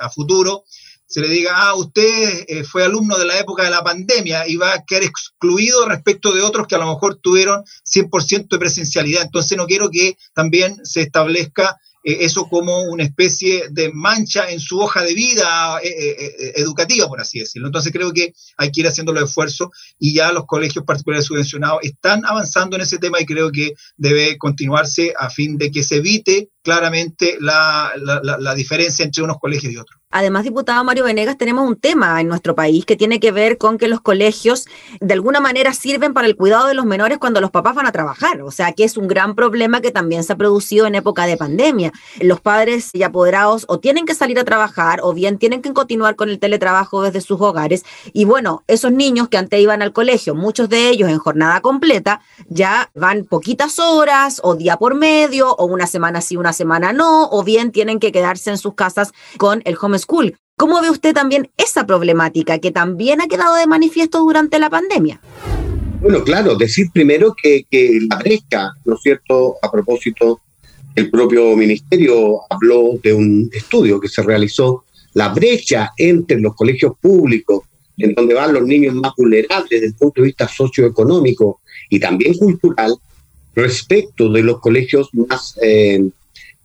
a 0.00 0.10
futuro, 0.10 0.64
se 1.06 1.20
le 1.20 1.28
diga, 1.28 1.52
ah, 1.54 1.74
usted 1.74 2.64
fue 2.64 2.84
alumno 2.84 3.18
de 3.18 3.24
la 3.24 3.38
época 3.38 3.64
de 3.64 3.70
la 3.70 3.82
pandemia 3.82 4.46
y 4.46 4.54
va 4.54 4.74
a 4.74 4.84
quedar 4.84 5.02
excluido 5.02 5.86
respecto 5.86 6.32
de 6.32 6.42
otros 6.42 6.68
que 6.68 6.76
a 6.76 6.78
lo 6.78 6.86
mejor 6.86 7.16
tuvieron 7.16 7.64
100% 7.84 8.48
de 8.48 8.58
presencialidad. 8.58 9.22
Entonces 9.22 9.58
no 9.58 9.66
quiero 9.66 9.90
que 9.90 10.16
también 10.34 10.76
se 10.84 11.02
establezca 11.02 11.64
eh, 11.70 11.89
eso 12.02 12.48
como 12.48 12.82
una 12.84 13.04
especie 13.04 13.68
de 13.70 13.90
mancha 13.92 14.50
en 14.50 14.60
su 14.60 14.78
hoja 14.78 15.02
de 15.02 15.14
vida 15.14 15.78
eh, 15.82 15.88
eh, 15.88 16.52
educativa, 16.56 17.06
por 17.08 17.20
así 17.20 17.40
decirlo. 17.40 17.68
Entonces 17.68 17.92
creo 17.92 18.12
que 18.12 18.32
hay 18.56 18.70
que 18.70 18.80
ir 18.80 18.86
haciendo 18.86 19.12
los 19.12 19.24
esfuerzos 19.24 19.68
y 19.98 20.14
ya 20.14 20.32
los 20.32 20.46
colegios 20.46 20.84
particulares 20.84 21.26
subvencionados 21.26 21.80
están 21.82 22.24
avanzando 22.24 22.76
en 22.76 22.82
ese 22.82 22.98
tema 22.98 23.20
y 23.20 23.26
creo 23.26 23.50
que 23.52 23.74
debe 23.96 24.38
continuarse 24.38 25.12
a 25.18 25.28
fin 25.30 25.58
de 25.58 25.70
que 25.70 25.82
se 25.82 25.96
evite 25.96 26.50
claramente 26.62 27.36
la, 27.40 27.92
la 27.96 28.54
diferencia 28.54 29.04
entre 29.04 29.22
unos 29.22 29.38
colegios 29.38 29.72
y 29.72 29.76
otros. 29.76 29.99
Además, 30.12 30.42
diputado 30.42 30.82
Mario 30.82 31.04
Venegas, 31.04 31.38
tenemos 31.38 31.68
un 31.68 31.76
tema 31.76 32.20
en 32.20 32.26
nuestro 32.26 32.56
país 32.56 32.84
que 32.84 32.96
tiene 32.96 33.20
que 33.20 33.30
ver 33.30 33.58
con 33.58 33.78
que 33.78 33.86
los 33.86 34.00
colegios 34.00 34.66
de 35.00 35.14
alguna 35.14 35.38
manera 35.38 35.72
sirven 35.72 36.14
para 36.14 36.26
el 36.26 36.34
cuidado 36.34 36.66
de 36.66 36.74
los 36.74 36.84
menores 36.84 37.18
cuando 37.18 37.40
los 37.40 37.52
papás 37.52 37.76
van 37.76 37.86
a 37.86 37.92
trabajar. 37.92 38.42
O 38.42 38.50
sea, 38.50 38.72
que 38.72 38.82
es 38.82 38.96
un 38.96 39.06
gran 39.06 39.36
problema 39.36 39.80
que 39.80 39.92
también 39.92 40.24
se 40.24 40.32
ha 40.32 40.36
producido 40.36 40.88
en 40.88 40.96
época 40.96 41.26
de 41.26 41.36
pandemia. 41.36 41.92
Los 42.20 42.40
padres 42.40 42.90
y 42.92 43.04
apoderados 43.04 43.66
o 43.68 43.78
tienen 43.78 44.04
que 44.04 44.16
salir 44.16 44.36
a 44.40 44.44
trabajar 44.44 44.98
o 45.04 45.12
bien 45.12 45.38
tienen 45.38 45.62
que 45.62 45.72
continuar 45.72 46.16
con 46.16 46.28
el 46.28 46.40
teletrabajo 46.40 47.02
desde 47.02 47.20
sus 47.20 47.40
hogares. 47.40 47.84
Y 48.12 48.24
bueno, 48.24 48.64
esos 48.66 48.90
niños 48.90 49.28
que 49.28 49.36
antes 49.36 49.60
iban 49.60 49.80
al 49.80 49.92
colegio, 49.92 50.34
muchos 50.34 50.68
de 50.68 50.88
ellos 50.88 51.08
en 51.08 51.18
jornada 51.18 51.60
completa, 51.60 52.20
ya 52.48 52.90
van 52.96 53.26
poquitas 53.26 53.78
horas 53.78 54.40
o 54.42 54.56
día 54.56 54.76
por 54.76 54.96
medio 54.96 55.54
o 55.54 55.66
una 55.66 55.86
semana 55.86 56.20
sí, 56.20 56.36
una 56.36 56.52
semana 56.52 56.92
no, 56.92 57.28
o 57.30 57.44
bien 57.44 57.70
tienen 57.70 58.00
que 58.00 58.10
quedarse 58.10 58.50
en 58.50 58.58
sus 58.58 58.74
casas 58.74 59.12
con 59.38 59.62
el 59.64 59.78
home 59.80 59.99
school. 60.00 60.36
¿Cómo 60.56 60.82
ve 60.82 60.90
usted 60.90 61.14
también 61.14 61.48
esa 61.56 61.86
problemática 61.86 62.58
que 62.58 62.70
también 62.70 63.20
ha 63.20 63.28
quedado 63.28 63.54
de 63.56 63.66
manifiesto 63.66 64.18
durante 64.20 64.58
la 64.58 64.68
pandemia? 64.68 65.20
Bueno, 66.00 66.24
claro, 66.24 66.56
decir 66.56 66.88
primero 66.92 67.34
que, 67.40 67.66
la 68.08 68.16
brecha, 68.16 68.70
¿no 68.84 68.94
es 68.94 69.00
cierto? 69.02 69.56
A 69.62 69.70
propósito, 69.70 70.40
el 70.94 71.10
propio 71.10 71.56
ministerio 71.56 72.40
habló 72.50 72.98
de 73.02 73.12
un 73.12 73.50
estudio 73.52 74.00
que 74.00 74.08
se 74.08 74.22
realizó, 74.22 74.84
la 75.14 75.28
brecha 75.28 75.90
entre 75.96 76.40
los 76.40 76.54
colegios 76.54 76.92
públicos, 77.00 77.64
en 77.98 78.14
donde 78.14 78.34
van 78.34 78.54
los 78.54 78.62
niños 78.62 78.94
más 78.94 79.12
vulnerables 79.16 79.68
desde 79.70 79.86
el 79.86 79.94
punto 79.94 80.22
de 80.22 80.28
vista 80.28 80.48
socioeconómico 80.48 81.60
y 81.90 82.00
también 82.00 82.34
cultural, 82.34 82.94
respecto 83.54 84.30
de 84.30 84.42
los 84.42 84.60
colegios 84.60 85.08
más 85.12 85.58
eh, 85.62 86.08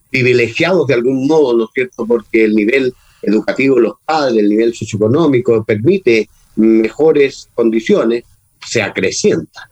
privilegiados 0.10 0.88
de 0.88 0.94
algún 0.94 1.28
modo, 1.28 1.58
¿no 1.58 1.66
es 1.66 1.70
cierto? 1.74 2.06
Porque 2.06 2.46
el 2.46 2.56
nivel 2.56 2.94
educativo 3.26 3.76
de 3.76 3.82
los 3.82 3.94
padres, 4.06 4.38
el 4.38 4.50
nivel 4.50 4.74
socioeconómico 4.74 5.64
permite 5.64 6.30
mejores 6.56 7.50
condiciones, 7.54 8.24
se 8.66 8.82
acrecienta. 8.82 9.70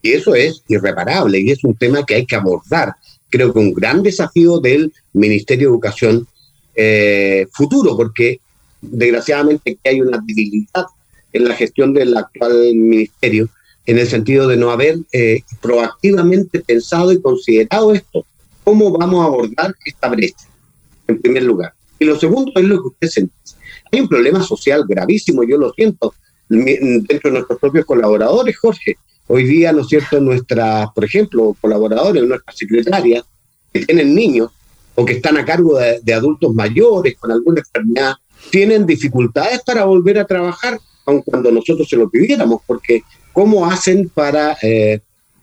Y 0.00 0.12
eso 0.12 0.34
es 0.34 0.62
irreparable 0.68 1.40
y 1.40 1.50
es 1.50 1.62
un 1.64 1.74
tema 1.74 2.04
que 2.04 2.16
hay 2.16 2.26
que 2.26 2.36
abordar. 2.36 2.94
Creo 3.30 3.52
que 3.52 3.58
un 3.58 3.72
gran 3.72 4.02
desafío 4.02 4.58
del 4.58 4.92
Ministerio 5.12 5.68
de 5.68 5.72
Educación 5.72 6.26
eh, 6.74 7.46
futuro, 7.52 7.96
porque 7.96 8.40
desgraciadamente 8.80 9.78
hay 9.84 10.00
una 10.00 10.18
debilidad 10.18 10.86
en 11.32 11.44
la 11.44 11.54
gestión 11.54 11.94
del 11.94 12.16
actual 12.16 12.74
ministerio, 12.74 13.48
en 13.86 13.98
el 13.98 14.06
sentido 14.06 14.48
de 14.48 14.56
no 14.56 14.70
haber 14.70 14.98
eh, 15.12 15.42
proactivamente 15.60 16.60
pensado 16.60 17.12
y 17.12 17.20
considerado 17.20 17.94
esto. 17.94 18.26
¿Cómo 18.64 18.90
vamos 18.90 19.22
a 19.22 19.26
abordar 19.26 19.74
esta 19.84 20.08
brecha? 20.08 20.46
En 21.08 21.20
primer 21.20 21.42
lugar. 21.42 21.72
Y 22.02 22.04
lo 22.04 22.18
segundo 22.18 22.50
es 22.56 22.64
lo 22.64 22.82
que 22.82 22.88
usted 22.88 23.08
siente. 23.08 23.34
Hay 23.92 24.00
un 24.00 24.08
problema 24.08 24.42
social 24.42 24.84
gravísimo, 24.88 25.44
yo 25.44 25.56
lo 25.56 25.72
siento, 25.72 26.12
dentro 26.48 27.20
de 27.22 27.30
nuestros 27.30 27.60
propios 27.60 27.86
colaboradores, 27.86 28.58
Jorge. 28.58 28.96
Hoy 29.28 29.44
día, 29.44 29.72
¿no 29.72 29.82
es 29.82 29.86
cierto?, 29.86 30.20
nuestras, 30.20 30.88
por 30.92 31.04
ejemplo, 31.04 31.56
colaboradores, 31.60 32.24
nuestras 32.24 32.58
secretarias, 32.58 33.22
que 33.72 33.86
tienen 33.86 34.16
niños 34.16 34.50
o 34.96 35.04
que 35.04 35.12
están 35.12 35.36
a 35.36 35.44
cargo 35.44 35.78
de, 35.78 36.12
adultos 36.12 36.52
mayores 36.52 37.16
con 37.18 37.30
alguna 37.30 37.60
enfermedad, 37.60 38.14
tienen 38.50 38.84
dificultades 38.84 39.60
para 39.64 39.84
volver 39.84 40.18
a 40.18 40.26
trabajar, 40.26 40.80
aun 41.06 41.22
cuando 41.22 41.52
nosotros 41.52 41.88
se 41.88 41.96
lo 41.96 42.10
pidiéramos, 42.10 42.62
porque 42.66 43.04
¿cómo 43.32 43.64
hacen 43.64 44.08
para... 44.08 44.56
Eh, 44.60 44.98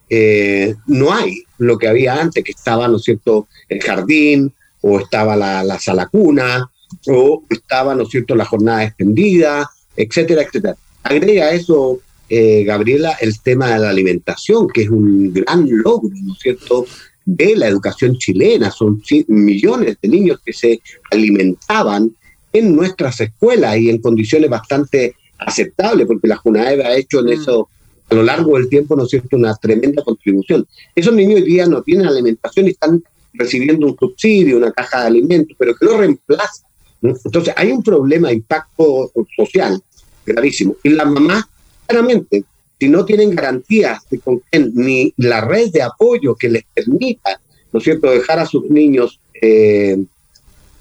eh, 0.09 0.75
no 0.87 1.13
hay 1.13 1.43
lo 1.57 1.77
que 1.77 1.87
había 1.87 2.19
antes, 2.19 2.43
que 2.43 2.51
estaba, 2.51 2.89
¿no 2.89 2.97
es 2.97 3.03
cierto?, 3.03 3.47
el 3.69 3.81
jardín, 3.81 4.51
o 4.81 4.99
estaba 4.99 5.35
la, 5.35 5.63
la 5.63 5.79
sala 5.79 6.07
cuna, 6.07 6.69
o 7.07 7.43
estaba, 7.49 7.95
¿no 7.95 8.03
es 8.03 8.09
cierto?, 8.09 8.35
la 8.35 8.45
jornada 8.45 8.83
extendida, 8.83 9.69
etcétera, 9.95 10.43
etcétera. 10.43 10.75
Agrega 11.03 11.51
eso, 11.51 11.99
eh, 12.29 12.63
Gabriela, 12.63 13.17
el 13.21 13.39
tema 13.41 13.73
de 13.73 13.79
la 13.79 13.89
alimentación, 13.89 14.67
que 14.67 14.83
es 14.83 14.89
un 14.89 15.33
gran 15.33 15.67
logro, 15.69 16.11
¿no 16.23 16.33
es 16.33 16.39
cierto?, 16.39 16.85
de 17.25 17.55
la 17.55 17.67
educación 17.67 18.17
chilena. 18.17 18.71
Son 18.71 19.01
millones 19.27 19.97
de 20.01 20.09
niños 20.09 20.39
que 20.43 20.53
se 20.53 20.81
alimentaban 21.11 22.11
en 22.51 22.75
nuestras 22.75 23.19
escuelas 23.21 23.77
y 23.77 23.89
en 23.89 23.99
condiciones 23.99 24.49
bastante 24.49 25.15
aceptables, 25.37 26.07
porque 26.07 26.27
la 26.27 26.37
JUNAEV 26.37 26.81
ha 26.81 26.97
hecho 26.97 27.19
en 27.19 27.25
mm. 27.27 27.41
eso 27.41 27.69
a 28.09 28.15
lo 28.15 28.23
largo 28.23 28.57
del 28.57 28.67
tiempo, 28.67 28.95
¿no 28.95 29.03
es 29.03 29.09
cierto?, 29.09 29.37
una 29.37 29.55
tremenda 29.55 30.03
contribución. 30.03 30.67
Esos 30.95 31.13
niños 31.13 31.41
hoy 31.41 31.43
día 31.43 31.67
no 31.67 31.83
tienen 31.83 32.07
alimentación 32.07 32.67
y 32.67 32.71
están 32.71 33.03
recibiendo 33.33 33.87
un 33.87 33.97
subsidio, 33.97 34.57
una 34.57 34.71
caja 34.71 35.01
de 35.01 35.07
alimentos, 35.07 35.55
pero 35.57 35.75
que 35.75 35.85
lo 35.85 35.97
reemplaza. 35.97 36.65
Entonces, 37.01 37.53
hay 37.55 37.71
un 37.71 37.81
problema 37.81 38.29
de 38.29 38.35
impacto 38.35 39.11
social 39.35 39.81
gravísimo. 40.25 40.75
Y 40.83 40.89
las 40.89 41.07
mamás, 41.07 41.45
claramente, 41.87 42.43
si 42.79 42.87
no 42.87 43.05
tienen 43.05 43.35
garantías 43.35 44.01
de 44.09 44.19
con 44.19 44.41
ni 44.75 45.13
la 45.17 45.41
red 45.41 45.71
de 45.71 45.81
apoyo 45.81 46.35
que 46.35 46.49
les 46.49 46.63
permita, 46.73 47.39
¿no 47.71 47.79
cierto?, 47.79 48.09
dejar 48.09 48.39
a 48.39 48.45
sus 48.45 48.69
niños 48.69 49.19
eh, 49.41 49.97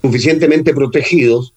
suficientemente 0.03 0.73
protegidos, 0.75 1.55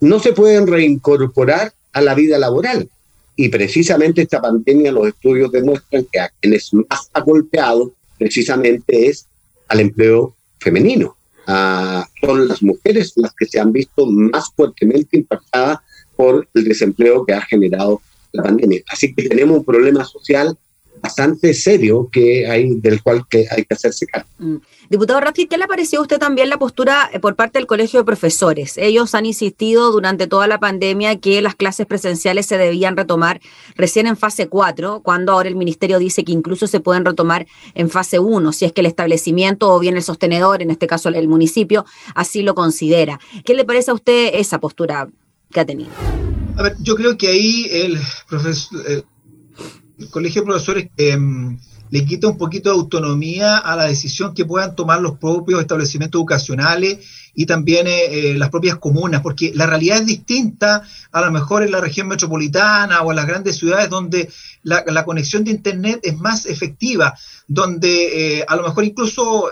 no 0.00 0.18
se 0.18 0.32
pueden 0.32 0.66
reincorporar 0.66 1.72
a 1.92 2.00
la 2.00 2.14
vida 2.14 2.38
laboral. 2.38 2.88
Y 3.36 3.48
precisamente 3.48 4.22
esta 4.22 4.40
pandemia, 4.40 4.92
los 4.92 5.08
estudios 5.08 5.52
demuestran 5.52 6.06
que 6.10 6.20
a 6.20 6.30
quienes 6.40 6.72
más 6.72 7.10
ha 7.12 7.20
golpeado 7.20 7.92
precisamente 8.18 9.08
es 9.08 9.26
al 9.68 9.80
empleo 9.80 10.34
femenino. 10.58 11.16
Ah, 11.46 12.06
son 12.20 12.48
las 12.48 12.62
mujeres 12.62 13.12
las 13.16 13.32
que 13.34 13.46
se 13.46 13.60
han 13.60 13.72
visto 13.72 14.06
más 14.06 14.50
fuertemente 14.54 15.16
impactadas 15.16 15.78
por 16.16 16.48
el 16.54 16.64
desempleo 16.64 17.24
que 17.24 17.34
ha 17.34 17.40
generado 17.42 18.00
la 18.32 18.42
pandemia. 18.42 18.82
Así 18.88 19.14
que 19.14 19.28
tenemos 19.28 19.58
un 19.58 19.64
problema 19.64 20.04
social 20.04 20.56
bastante 21.06 21.54
serio 21.54 22.08
que 22.10 22.48
hay, 22.48 22.74
del 22.80 23.00
cual 23.02 23.26
que 23.28 23.46
hay 23.50 23.64
que 23.64 23.74
hacerse 23.74 24.06
cargo. 24.06 24.28
Mm. 24.38 24.56
Diputado 24.90 25.20
Rafi, 25.20 25.46
¿qué 25.46 25.56
le 25.56 25.66
pareció 25.66 26.00
a 26.00 26.02
usted 26.02 26.18
también 26.18 26.48
la 26.48 26.58
postura 26.58 27.08
eh, 27.12 27.20
por 27.20 27.34
parte 27.36 27.58
del 27.58 27.66
Colegio 27.66 28.00
de 28.00 28.04
Profesores? 28.04 28.76
Ellos 28.76 29.14
han 29.14 29.26
insistido 29.26 29.92
durante 29.92 30.26
toda 30.26 30.46
la 30.46 30.58
pandemia 30.58 31.18
que 31.18 31.40
las 31.42 31.54
clases 31.54 31.86
presenciales 31.86 32.46
se 32.46 32.58
debían 32.58 32.96
retomar 32.96 33.40
recién 33.76 34.06
en 34.06 34.16
fase 34.16 34.48
4, 34.48 35.00
cuando 35.02 35.32
ahora 35.32 35.48
el 35.48 35.56
Ministerio 35.56 35.98
dice 35.98 36.24
que 36.24 36.32
incluso 36.32 36.66
se 36.66 36.80
pueden 36.80 37.04
retomar 37.04 37.46
en 37.74 37.88
fase 37.88 38.18
1, 38.18 38.52
si 38.52 38.64
es 38.64 38.72
que 38.72 38.80
el 38.80 38.86
establecimiento 38.86 39.72
o 39.72 39.78
bien 39.78 39.96
el 39.96 40.02
sostenedor, 40.02 40.62
en 40.62 40.70
este 40.70 40.86
caso 40.86 41.08
el 41.08 41.28
municipio, 41.28 41.84
así 42.14 42.42
lo 42.42 42.54
considera. 42.54 43.20
¿Qué 43.44 43.54
le 43.54 43.64
parece 43.64 43.92
a 43.92 43.94
usted 43.94 44.30
esa 44.34 44.58
postura 44.58 45.08
que 45.52 45.60
ha 45.60 45.64
tenido? 45.64 45.90
A 46.56 46.62
ver, 46.62 46.74
yo 46.80 46.94
creo 46.96 47.16
que 47.16 47.28
ahí 47.28 47.66
el 47.70 47.98
profesor 48.28 48.82
el 48.88 49.04
colegio 50.10 50.42
de 50.42 50.46
profesores 50.46 50.88
em, 50.96 51.58
le 51.90 52.04
quita 52.04 52.28
un 52.28 52.36
poquito 52.36 52.70
de 52.70 52.76
autonomía 52.76 53.58
a 53.58 53.76
la 53.76 53.84
decisión 53.84 54.34
que 54.34 54.44
puedan 54.44 54.74
tomar 54.74 55.00
los 55.00 55.18
propios 55.18 55.60
establecimientos 55.60 56.18
educacionales 56.18 56.98
y 57.34 57.46
también 57.46 57.86
eh, 57.86 58.30
eh, 58.30 58.34
las 58.34 58.50
propias 58.50 58.76
comunas, 58.76 59.20
porque 59.20 59.52
la 59.54 59.66
realidad 59.66 59.98
es 59.98 60.06
distinta 60.06 60.82
a 61.12 61.20
lo 61.20 61.30
mejor 61.30 61.62
en 61.62 61.70
la 61.70 61.80
región 61.80 62.08
metropolitana 62.08 63.02
o 63.02 63.12
en 63.12 63.16
las 63.16 63.26
grandes 63.26 63.56
ciudades 63.56 63.88
donde 63.88 64.28
la, 64.62 65.04
conexión 65.04 65.44
de 65.44 65.52
Internet 65.52 66.00
es 66.02 66.16
más 66.18 66.46
efectiva, 66.46 67.14
donde 67.46 68.38
eh, 68.38 68.44
a 68.46 68.56
lo 68.56 68.64
mejor 68.64 68.84
incluso 68.84 69.50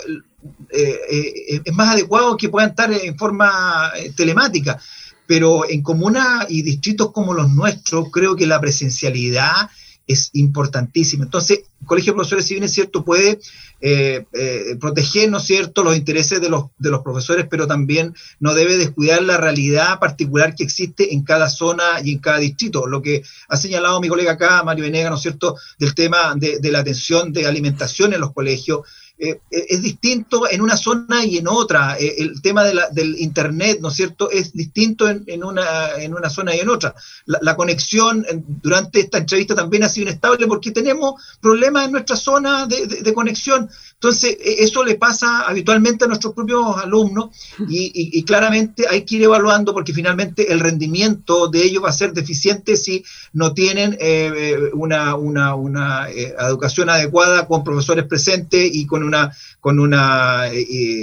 es 0.71 1.73
más 1.73 1.95
adecuado 1.95 2.37
que 2.37 2.49
puedan 2.49 2.71
estar 2.71 2.93
en 2.93 3.17
forma 3.17 3.93
telemática. 4.17 4.79
Pero 5.27 5.67
en 5.67 5.83
comunas 5.83 6.47
y 6.51 6.61
distritos 6.61 7.13
como 7.13 7.33
los 7.33 7.49
nuestros, 7.51 8.11
creo 8.11 8.37
que 8.37 8.47
la 8.47 8.61
presencialidad 8.61 9.71
es 10.07 10.31
importantísimo. 10.33 11.25
Entonces, 11.25 11.65
el 11.81 11.87
Colegio 11.87 12.13
de 12.13 12.17
Profesores, 12.17 12.47
si 12.47 12.55
bien 12.55 12.65
es 12.65 12.73
cierto, 12.73 13.05
puede 13.05 13.39
eh, 13.81 14.25
eh, 14.33 14.77
proteger, 14.81 15.31
¿no 15.31 15.41
cierto?, 15.41 15.83
los 15.83 15.97
intereses 15.97 16.41
de 16.41 16.49
los, 16.49 16.67
de 16.79 16.91
los 16.91 17.03
profesores, 17.03 17.47
pero 17.51 17.67
también 17.67 18.15
no 18.41 18.55
debe 18.55 18.77
descuidar 18.77 19.23
la 19.23 19.37
realidad 19.37 19.99
particular 19.99 20.55
que 20.55 20.65
existe 20.65 21.13
en 21.15 21.25
cada 21.25 21.49
zona 21.49 21.85
y 22.03 22.13
en 22.13 22.19
cada 22.19 22.39
distrito. 22.39 22.87
Lo 22.87 23.03
que 23.03 23.23
ha 23.49 23.57
señalado 23.57 24.01
mi 24.01 24.09
colega 24.09 24.33
acá, 24.33 24.63
Mario 24.63 24.85
Venega, 24.85 25.11
¿no 25.11 25.17
es 25.17 25.23
cierto?, 25.23 25.57
del 25.79 25.95
tema 25.95 26.35
de, 26.37 26.59
de 26.59 26.73
la 26.73 26.81
atención 26.81 27.33
de 27.33 27.47
alimentación 27.47 28.15
en 28.15 28.21
los 28.21 28.33
colegios, 28.33 28.81
eh, 29.17 29.41
eh, 29.49 29.67
es 29.69 29.81
distinto 29.81 30.51
en 30.51 30.61
una 30.61 30.77
zona 30.77 31.25
y 31.25 31.39
en 31.39 31.47
otra. 31.47 31.97
Eh, 31.99 32.17
el 32.19 32.43
tema 32.43 32.65
de 32.65 32.75
la, 32.75 32.89
del 32.91 33.17
Internet, 33.21 33.79
¿no 33.81 33.89
es 33.89 33.95
cierto?, 33.95 34.29
es 34.29 34.53
distinto 34.53 35.09
en, 35.09 35.45
una, 35.45 35.95
en 35.99 36.15
una 36.15 36.29
zona 36.29 36.55
y 36.55 36.59
en 36.59 36.69
otra. 36.69 36.95
La, 37.27 37.55
conexión 37.55 38.27
durante 38.61 39.01
esta 39.01 39.19
entrevista 39.19 39.55
también 39.55 39.85
ha 39.85 39.89
sido 39.89 40.09
inestable 40.09 40.49
porque 40.49 40.73
tenemos 40.73 41.23
problemas 41.41 41.87
en 41.87 41.93
nuestra 41.93 42.17
zona 42.17 42.67
de, 42.67 43.15
conexión. 43.15 43.71
Entonces, 44.05 44.37
e, 44.39 44.63
eso 44.63 44.85
le 44.85 44.97
pasa 44.97 45.49
habitualmente 45.49 46.05
a 46.05 46.09
nuestros 46.09 46.35
propios 46.35 46.77
alumnos 46.77 47.31
y, 47.67 48.23
claramente 48.25 48.85
hay 48.89 49.03
que 49.03 49.17
ir 49.17 49.23
evaluando 49.23 49.73
porque 49.73 49.95
finalmente 49.95 50.53
el 50.53 50.61
rendimiento 50.61 51.49
de 51.49 51.63
ellos 51.63 51.83
va 51.83 51.89
a 51.89 51.93
ser 51.93 52.13
deficiente 52.13 52.77
si 52.77 53.03
no 53.33 53.55
tienen 53.55 53.97
una, 54.73 55.15
una, 55.15 55.55
una 55.55 56.09
educación 56.11 56.91
adecuada 56.91 57.47
con 57.47 57.65
profesores 57.65 58.05
presentes 58.05 58.71
y 58.75 58.87
con 58.87 59.03
una 59.03 59.35
con 59.61 59.79
una, 59.79 60.51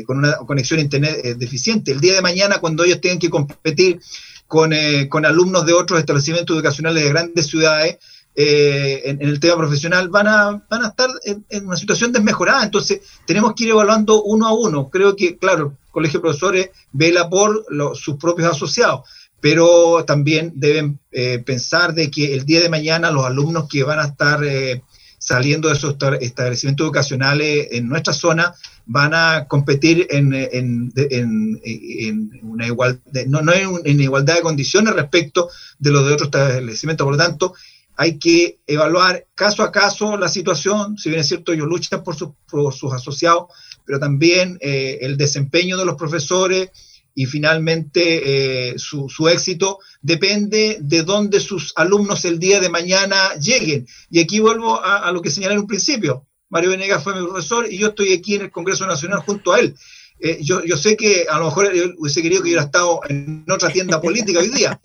con 0.06 0.20
una 0.20 0.38
conexión 0.38 0.80
a 0.80 0.84
internet 0.84 1.38
deficiente. 1.38 1.92
El 1.92 2.02
día 2.02 2.14
de 2.14 2.22
mañana, 2.22 2.60
cuando 2.60 2.84
ellos 2.84 3.02
tengan 3.02 3.20
que 3.20 3.30
competir 3.30 4.00
con, 4.48 4.72
con 5.10 5.26
alumnos 5.26 5.66
de 5.66 5.74
otros 5.74 6.00
establecimientos 6.00 6.56
educacionales 6.56 7.04
de 7.04 7.10
grandes 7.10 7.48
ciudades, 7.48 7.98
eh, 8.34 9.02
en, 9.06 9.22
el 9.22 9.40
tema 9.40 9.58
profesional 9.58 10.10
van 10.10 10.28
a, 10.28 10.64
van 10.70 10.84
a 10.84 10.88
estar 10.90 11.10
en, 11.24 11.66
una 11.66 11.76
situación 11.76 12.12
desmejorada. 12.12 12.64
Entonces, 12.64 13.02
tenemos 13.26 13.54
que 13.56 13.66
ir 13.66 13.72
evaluando 13.72 14.24
uno 14.24 14.48
a 14.48 14.54
uno. 14.54 14.90
Creo 14.90 15.16
que, 15.16 15.38
claro, 15.38 15.78
el 15.86 15.92
Colegio 15.92 16.20
de 16.20 16.22
Profesores 16.22 16.70
vela 16.92 17.30
por 17.30 17.66
sus 17.96 18.16
propios 18.16 18.52
asociados, 18.52 19.10
pero 19.42 20.06
también 20.06 20.54
deben 20.56 21.00
eh, 21.12 21.40
pensar 21.46 21.94
de 21.94 22.10
que 22.10 22.34
el 22.34 22.46
día 22.46 22.62
de 22.62 22.70
mañana 22.70 23.12
los 23.12 23.26
alumnos 23.26 23.68
que 23.68 23.84
van 23.84 24.00
a 24.00 24.06
estar 24.06 24.44
eh, 24.44 24.82
saliendo 25.18 25.68
de 25.68 25.76
esos 25.76 25.96
establecimientos 26.20 26.86
educacionales 26.86 27.68
en 27.72 27.88
nuestra 27.88 28.14
zona 28.14 28.56
van 28.88 29.14
a 29.14 29.46
competir 29.48 30.08
en, 30.10 30.34
en, 30.34 30.92
en, 30.96 32.40
una 32.42 32.66
igualdad, 32.66 33.26
no, 33.28 33.42
no 33.42 33.54
en, 33.54 34.02
igualdad 34.02 34.36
de 34.36 34.42
condiciones 34.42 34.96
respecto 34.96 35.50
de 35.78 35.92
los 35.92 36.08
de 36.08 36.14
otros 36.14 36.28
establecimientos. 36.28 37.06
Por 37.06 37.14
lo 37.14 37.24
tanto, 37.24 37.54
hay 37.96 38.18
que 38.18 38.60
evaluar 38.66 39.28
caso 39.36 39.64
a 39.64 39.72
caso 39.72 40.18
la 40.18 40.30
situación, 40.30 40.98
si 40.98 41.10
bien 41.10 41.22
es 41.22 41.28
cierto, 41.28 41.52
ellos 41.52 41.68
luchan 41.68 42.04
por, 42.04 42.16
sus 42.16 42.94
asociados, 42.94 43.46
pero 43.86 44.00
también 44.00 44.58
eh, 44.62 45.00
el 45.02 45.18
desempeño 45.18 45.78
de 45.78 45.86
los 45.86 45.96
profesores 45.96 46.70
y 47.14 47.26
finalmente 47.26 48.72
eh, 48.72 48.80
su, 48.80 49.10
éxito 49.28 49.80
depende 50.02 50.78
de 50.82 51.04
dónde 51.04 51.40
sus 51.40 51.74
alumnos 51.76 52.24
el 52.26 52.40
día 52.40 52.60
de 52.60 52.70
mañana 52.70 53.36
lleguen. 53.36 53.86
Y 54.10 54.20
aquí 54.20 54.40
vuelvo 54.40 54.84
a, 54.84 55.00
a 55.00 55.12
lo 55.12 55.22
que 55.22 55.30
señalé 55.30 55.56
en 55.56 55.62
un 55.62 55.68
principio. 55.68 56.26
Mario 56.50 56.72
Venegas 56.72 57.04
fue 57.04 57.16
mi 57.16 57.26
profesor 57.26 57.72
y 57.72 57.78
yo 57.78 57.88
estoy 57.88 58.14
aquí 58.14 58.36
en 58.36 58.44
el 58.44 58.52
Congreso 58.52 58.86
Nacional 58.86 59.20
junto 59.20 59.54
a 59.54 59.60
él. 59.60 59.76
Eh, 60.20 60.38
yo, 60.42 60.64
yo, 60.64 60.78
sé 60.78 60.96
que 60.96 61.26
a 61.28 61.40
lo 61.40 61.46
mejor 61.46 61.72
hubiese 61.98 62.22
querido 62.22 62.42
que 62.42 62.50
hubiera 62.50 62.64
estado 62.64 63.00
en 63.10 63.44
otra 63.50 63.70
tienda 63.70 64.00
política 64.00 64.40
hoy 64.40 64.50
día, 64.50 64.80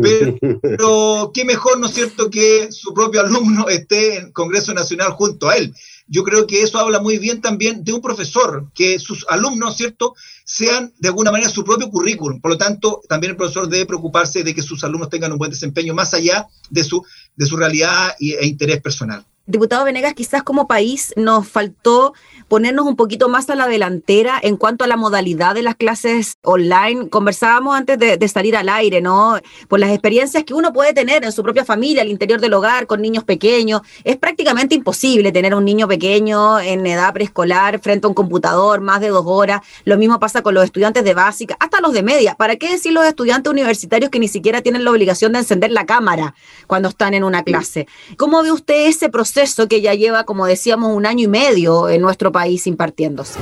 pero, 0.00 1.32
qué 1.34 1.44
mejor, 1.44 1.80
¿no 1.80 1.86
es 1.86 1.94
cierto?, 1.94 2.30
que 2.30 2.70
su 2.70 2.94
propio 2.94 3.20
alumno 3.20 3.68
esté 3.68 4.18
en 4.18 4.32
Congreso 4.32 4.72
Nacional 4.74 5.12
junto 5.12 5.48
a 5.48 5.56
él. 5.56 5.74
Yo 6.06 6.22
creo 6.22 6.46
que 6.46 6.62
eso 6.62 6.78
habla 6.78 7.00
muy 7.00 7.18
bien 7.18 7.40
también 7.40 7.82
de 7.82 7.92
un 7.92 8.00
profesor, 8.00 8.70
que 8.74 9.00
sus 9.00 9.26
alumnos, 9.28 9.76
¿cierto?, 9.76 10.14
sean 10.44 10.92
de 11.00 11.08
alguna 11.08 11.32
manera 11.32 11.50
su 11.50 11.64
propio 11.64 11.90
currículum. 11.90 12.40
Por 12.40 12.52
lo 12.52 12.58
tanto, 12.58 13.02
también 13.08 13.32
el 13.32 13.36
profesor 13.36 13.68
debe 13.68 13.86
preocuparse 13.86 14.44
de 14.44 14.54
que 14.54 14.62
sus 14.62 14.84
alumnos 14.84 15.10
tengan 15.10 15.32
un 15.32 15.38
buen 15.38 15.50
desempeño 15.50 15.94
más 15.94 16.14
allá 16.14 16.46
de 16.70 16.84
su, 16.84 17.04
de 17.34 17.46
su 17.46 17.56
realidad 17.56 18.14
e 18.20 18.46
interés 18.46 18.80
personal. 18.80 19.24
Diputado 19.48 19.84
Venegas, 19.84 20.14
quizás 20.14 20.42
como 20.42 20.66
país 20.66 21.14
nos 21.14 21.46
faltó 21.46 22.14
ponernos 22.48 22.84
un 22.84 22.96
poquito 22.96 23.28
más 23.28 23.48
a 23.48 23.54
la 23.54 23.68
delantera 23.68 24.40
en 24.42 24.56
cuanto 24.56 24.82
a 24.82 24.88
la 24.88 24.96
modalidad 24.96 25.54
de 25.54 25.62
las 25.62 25.76
clases 25.76 26.34
online. 26.42 27.08
Conversábamos 27.10 27.76
antes 27.76 27.96
de, 27.96 28.26
salir 28.26 28.56
al 28.56 28.68
aire, 28.68 29.00
¿no? 29.00 29.38
Por 29.68 29.78
las 29.78 29.90
experiencias 29.90 30.42
que 30.42 30.52
uno 30.52 30.72
puede 30.72 30.92
tener 30.94 31.24
en 31.24 31.30
su 31.30 31.44
propia 31.44 31.64
familia, 31.64 32.02
al 32.02 32.08
interior 32.08 32.40
del 32.40 32.54
hogar, 32.54 32.88
con 32.88 33.00
niños 33.00 33.22
pequeños. 33.22 33.82
Es 34.02 34.16
prácticamente 34.16 34.74
imposible 34.74 35.30
tener 35.30 35.54
un 35.54 35.64
niño 35.64 35.86
pequeño 35.86 36.58
en 36.58 36.84
edad 36.84 37.12
preescolar 37.12 37.78
frente 37.78 38.06
a 38.06 38.08
un 38.08 38.14
computador 38.14 38.80
más 38.80 39.00
de 39.00 39.10
dos 39.10 39.26
horas. 39.26 39.60
Lo 39.84 39.96
mismo 39.96 40.18
pasa 40.18 40.42
con 40.42 40.54
los 40.54 40.64
estudiantes 40.64 41.04
de 41.04 41.14
básica, 41.14 41.56
hasta 41.60 41.80
los 41.80 41.92
de 41.92 42.02
media. 42.02 42.34
¿Para 42.34 42.56
qué 42.56 42.72
decir 42.72 42.92
los 42.92 43.04
estudiantes 43.04 43.48
universitarios 43.48 44.10
que 44.10 44.18
ni 44.18 44.26
siquiera 44.26 44.60
tienen 44.60 44.82
la 44.82 44.90
obligación 44.90 45.34
de 45.34 45.38
encender 45.38 45.70
la 45.70 45.86
cámara 45.86 46.34
cuando 46.66 46.88
están 46.88 47.14
en 47.14 47.22
una 47.22 47.44
clase? 47.44 47.86
¿Cómo 48.16 48.42
ve 48.42 48.50
usted 48.50 48.88
ese 48.88 49.08
proceso? 49.08 49.35
Que 49.68 49.80
ya 49.80 49.94
lleva, 49.94 50.24
como 50.24 50.46
decíamos, 50.46 50.96
un 50.96 51.06
año 51.06 51.24
y 51.24 51.28
medio 51.28 51.88
en 51.88 52.00
nuestro 52.00 52.32
país 52.32 52.66
impartiéndose. 52.66 53.38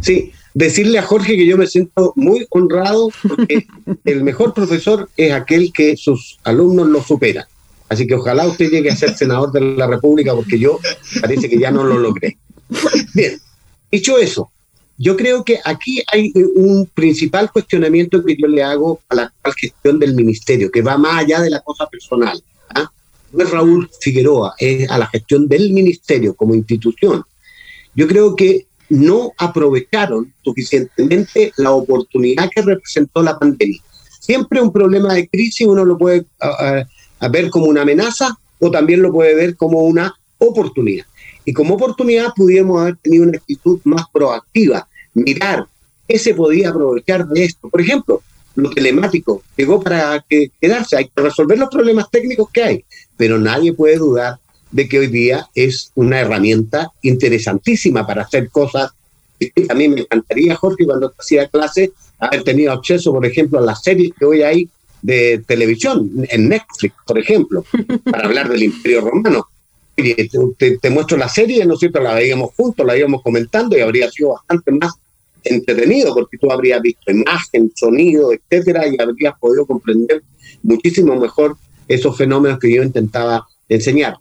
Sí, 0.00 0.32
decirle 0.54 0.98
a 0.98 1.02
Jorge 1.02 1.36
que 1.36 1.46
yo 1.46 1.56
me 1.56 1.66
siento 1.66 2.12
muy 2.16 2.46
honrado 2.50 3.10
porque 3.26 3.66
el 4.04 4.22
mejor 4.22 4.54
profesor 4.54 5.08
es 5.16 5.32
aquel 5.32 5.72
que 5.72 5.96
sus 5.96 6.38
alumnos 6.44 6.88
lo 6.88 7.02
superan. 7.02 7.46
Así 7.88 8.06
que 8.06 8.14
ojalá 8.14 8.46
usted 8.46 8.70
llegue 8.70 8.90
a 8.90 8.96
ser 8.96 9.14
senador 9.14 9.52
de 9.52 9.60
la 9.60 9.86
República 9.86 10.34
porque 10.34 10.58
yo 10.58 10.78
parece 11.20 11.48
que 11.48 11.58
ya 11.58 11.70
no 11.70 11.84
lo 11.84 11.98
logré. 11.98 12.36
Bien, 13.14 13.38
dicho 13.90 14.18
eso, 14.18 14.50
yo 14.96 15.16
creo 15.16 15.44
que 15.44 15.58
aquí 15.64 16.02
hay 16.12 16.32
un 16.54 16.88
principal 16.94 17.50
cuestionamiento 17.52 18.24
que 18.24 18.36
yo 18.36 18.46
le 18.46 18.62
hago 18.62 19.00
a 19.08 19.14
la 19.16 19.22
actual 19.24 19.54
gestión 19.54 19.98
del 19.98 20.14
ministerio, 20.14 20.70
que 20.70 20.82
va 20.82 20.96
más 20.96 21.24
allá 21.24 21.40
de 21.40 21.50
la 21.50 21.60
cosa 21.60 21.86
personal 21.88 22.42
es 23.42 23.50
Raúl 23.50 23.90
Figueroa, 24.00 24.54
a 24.88 24.98
la 24.98 25.06
gestión 25.08 25.48
del 25.48 25.72
ministerio 25.72 26.34
como 26.34 26.54
institución. 26.54 27.22
Yo 27.94 28.06
creo 28.06 28.34
que 28.34 28.66
no 28.88 29.32
aprovecharon 29.38 30.32
suficientemente 30.42 31.52
la 31.56 31.72
oportunidad 31.72 32.50
que 32.54 32.62
representó 32.62 33.22
la 33.22 33.38
pandemia. 33.38 33.80
Siempre 34.20 34.60
un 34.60 34.72
problema 34.72 35.14
de 35.14 35.28
crisis 35.28 35.66
uno 35.66 35.84
lo 35.84 35.98
puede 35.98 36.26
ver 37.30 37.50
como 37.50 37.66
una 37.66 37.82
amenaza 37.82 38.36
o 38.58 38.70
también 38.70 39.02
lo 39.02 39.12
puede 39.12 39.34
ver 39.34 39.56
como 39.56 39.82
una 39.82 40.14
oportunidad. 40.38 41.06
Y 41.44 41.52
como 41.52 41.74
oportunidad 41.74 42.32
pudiéramos 42.34 42.80
haber 42.80 42.96
tenido 42.96 43.24
una 43.24 43.36
actitud 43.38 43.80
más 43.84 44.04
proactiva, 44.12 44.88
mirar 45.12 45.66
qué 46.08 46.18
se 46.18 46.34
podía 46.34 46.70
aprovechar 46.70 47.26
de 47.28 47.44
esto. 47.44 47.68
Por 47.68 47.80
ejemplo, 47.80 48.22
lo 48.56 48.70
telemático 48.70 49.42
llegó 49.56 49.80
para 49.82 50.24
que 50.28 50.50
quedarse, 50.60 50.96
hay 50.96 51.08
que 51.08 51.22
resolver 51.22 51.58
los 51.58 51.68
problemas 51.68 52.10
técnicos 52.10 52.48
que 52.50 52.62
hay, 52.62 52.84
pero 53.16 53.38
nadie 53.38 53.72
puede 53.72 53.96
dudar 53.96 54.38
de 54.70 54.88
que 54.88 54.98
hoy 54.98 55.06
día 55.06 55.48
es 55.54 55.92
una 55.94 56.20
herramienta 56.20 56.90
interesantísima 57.02 58.06
para 58.06 58.22
hacer 58.22 58.50
cosas. 58.50 58.90
A 59.68 59.74
mí 59.74 59.88
me 59.88 60.00
encantaría, 60.00 60.56
Jorge, 60.56 60.84
cuando 60.84 61.12
hacía 61.16 61.48
clase, 61.48 61.92
haber 62.18 62.42
tenido 62.42 62.72
acceso, 62.72 63.12
por 63.12 63.24
ejemplo, 63.24 63.58
a 63.58 63.62
las 63.62 63.82
series 63.82 64.12
que 64.18 64.24
hoy 64.24 64.42
hay 64.42 64.68
de 65.02 65.42
televisión, 65.46 66.10
en 66.28 66.48
Netflix, 66.48 66.94
por 67.06 67.18
ejemplo, 67.18 67.64
para 68.10 68.24
hablar 68.24 68.48
del 68.48 68.62
Imperio 68.64 69.02
Romano. 69.02 69.46
Te, 69.94 70.78
te, 70.78 70.90
muestro 70.90 71.16
la 71.16 71.28
serie, 71.28 71.64
¿no 71.64 71.74
es 71.74 71.80
cierto? 71.80 72.00
La 72.00 72.14
veíamos 72.14 72.50
juntos, 72.56 72.84
la 72.84 72.96
íbamos 72.96 73.22
comentando 73.22 73.76
y 73.76 73.80
habría 73.80 74.10
sido 74.10 74.30
bastante 74.30 74.72
más 74.72 74.92
entretenido 75.44 76.14
porque 76.14 76.38
tú 76.38 76.50
habrías 76.50 76.80
visto 76.80 77.10
imagen, 77.10 77.70
sonido, 77.74 78.32
etcétera, 78.32 78.86
y 78.88 79.00
habrías 79.00 79.34
podido 79.38 79.66
comprender 79.66 80.22
muchísimo 80.62 81.16
mejor 81.16 81.56
esos 81.86 82.16
fenómenos 82.16 82.58
que 82.58 82.74
yo 82.74 82.82
intentaba 82.82 83.46
enseñar. 83.68 84.16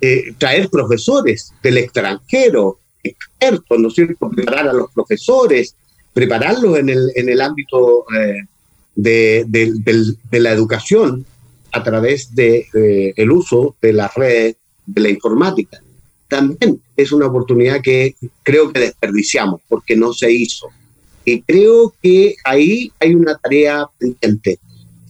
Eh, 0.00 0.32
traer 0.38 0.70
profesores 0.70 1.52
del 1.62 1.78
extranjero, 1.78 2.78
expertos, 3.02 3.78
¿no 3.78 3.88
es 3.88 3.94
cierto? 3.94 4.30
Preparar 4.30 4.68
a 4.68 4.72
los 4.72 4.90
profesores, 4.92 5.74
prepararlos 6.12 6.78
en 6.78 6.88
el, 6.88 7.10
en 7.14 7.28
el 7.28 7.40
ámbito 7.40 8.06
eh, 8.18 8.44
de, 8.94 9.46
la 10.32 10.52
educación 10.52 11.24
a 11.72 11.82
través 11.82 12.34
del 12.34 12.64
de, 12.72 13.14
el 13.16 13.30
uso 13.30 13.76
de 13.80 13.92
las 13.92 14.14
redes 14.14 14.56
de 14.86 15.00
la 15.00 15.08
informática. 15.10 15.80
También 16.30 16.80
es 16.96 17.10
una 17.10 17.26
oportunidad 17.26 17.82
que 17.82 18.14
creo 18.44 18.72
que 18.72 18.80
desperdiciamos 18.80 19.60
porque 19.68 19.96
no 19.96 20.12
se 20.12 20.32
hizo. 20.32 20.68
Y 21.24 21.42
creo 21.42 21.92
que 22.00 22.36
ahí 22.44 22.92
hay 23.00 23.14
una 23.16 23.36
tarea 23.36 23.84
pendiente. 23.98 24.60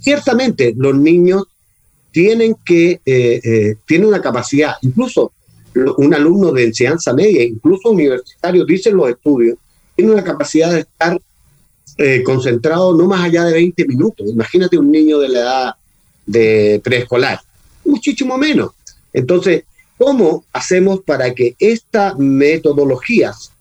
Ciertamente, 0.01 0.75
los 0.77 0.97
niños 0.97 1.45
tienen 2.11 2.57
que, 2.65 3.01
eh, 3.05 3.77
eh, 3.87 3.99
una 3.99 4.23
capacidad, 4.23 4.75
incluso 4.81 5.33
un 5.99 6.15
alumno 6.15 6.53
de 6.53 6.65
enseñanza 6.65 7.13
media, 7.13 7.45
incluso 7.45 7.91
universitario, 7.91 8.65
dicen 8.65 8.97
los 8.97 9.11
estudios, 9.11 9.59
tiene 9.95 10.13
una 10.13 10.25
capacidad 10.25 10.73
de 10.73 10.81
estar 10.81 11.21
eh, 11.99 12.23
concentrado 12.25 12.97
no 12.97 13.07
más 13.07 13.25
allá 13.27 13.45
de 13.45 13.53
20 13.53 13.87
minutos. 13.87 14.27
Imagínate 14.27 14.79
un 14.79 14.91
niño 14.91 15.19
de 15.19 15.29
la 15.29 15.39
edad 15.39 15.75
de 16.25 16.81
preescolar, 16.83 17.41
muchísimo 17.85 18.39
menos. 18.39 18.71
Entonces, 19.13 19.65
¿cómo 20.01 20.47
hacemos 20.55 21.03
para 21.03 21.35
que 21.35 21.55
estas 21.59 22.19
metodologías 22.19 23.53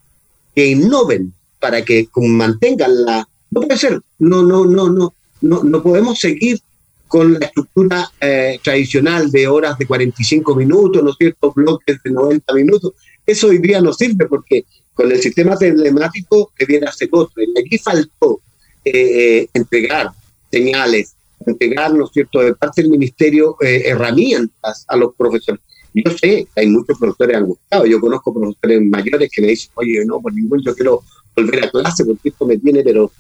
que 0.56 0.68
innoven, 0.68 1.34
para 1.60 1.84
que 1.84 2.08
mantengan 2.16 3.04
la... 3.04 3.28
No 3.52 3.60
puede 3.60 3.78
ser, 3.78 4.00
no, 4.20 4.42
no, 4.44 4.64
no, 4.64 4.90
no, 4.90 5.14
no, 5.42 5.64
no 5.66 5.84
podemos 5.84 6.18
seguir 6.18 6.62
con 7.10 7.34
la 7.34 7.48
estructura 7.48 8.10
eh, 8.22 8.58
tradicional 8.64 9.30
de 9.30 9.50
horas 9.50 9.78
de 9.78 9.86
45 9.86 10.56
minutos, 10.56 11.04
¿no 11.04 11.12
cierto?, 11.12 11.52
bloques 11.54 12.02
de 12.02 12.10
90 12.10 12.54
minutos. 12.54 12.94
Eso 13.26 13.48
hoy 13.48 13.58
día 13.58 13.82
no 13.82 13.92
sirve 13.92 14.26
porque 14.26 14.64
con 14.94 15.12
el 15.12 15.20
sistema 15.20 15.58
telemático 15.58 16.54
debiera 16.58 16.90
ser 16.94 17.10
otro. 17.12 17.44
Y 17.44 17.60
aquí 17.60 17.78
faltó 17.80 18.40
eh, 18.86 18.92
eh, 18.94 19.50
entregar 19.54 20.12
señales, 20.50 21.16
entregar, 21.46 21.94
¿no 21.94 22.06
es 22.06 22.12
cierto?, 22.14 22.40
de 22.40 22.56
parte 22.56 22.82
del 22.82 22.92
ministerio 22.92 23.58
herramientas 23.60 24.86
a 24.88 24.96
los 24.96 25.14
profesores. 25.18 25.60
Yo 25.94 26.12
sé 26.12 26.48
que 26.54 26.62
hay 26.62 26.68
muchos 26.68 26.98
profesores 26.98 27.38
angustiados. 27.38 27.90
Yo 27.90 28.00
conozco 28.00 28.34
profesores 28.34 28.82
mayores 28.82 29.30
que 29.34 29.42
me 29.42 29.48
dicen, 29.50 29.72
oye, 29.76 30.06
no, 30.06 30.20
por 30.22 30.34
ningún 30.34 30.62
yo 30.64 30.76
quiero 30.76 31.02
volver 31.36 31.66
a 31.66 31.72
clase 31.72 32.06
porque 32.06 32.30
esto 32.30 32.46
me 32.46 32.58
tiene, 32.58 32.84
pero, 32.84 33.12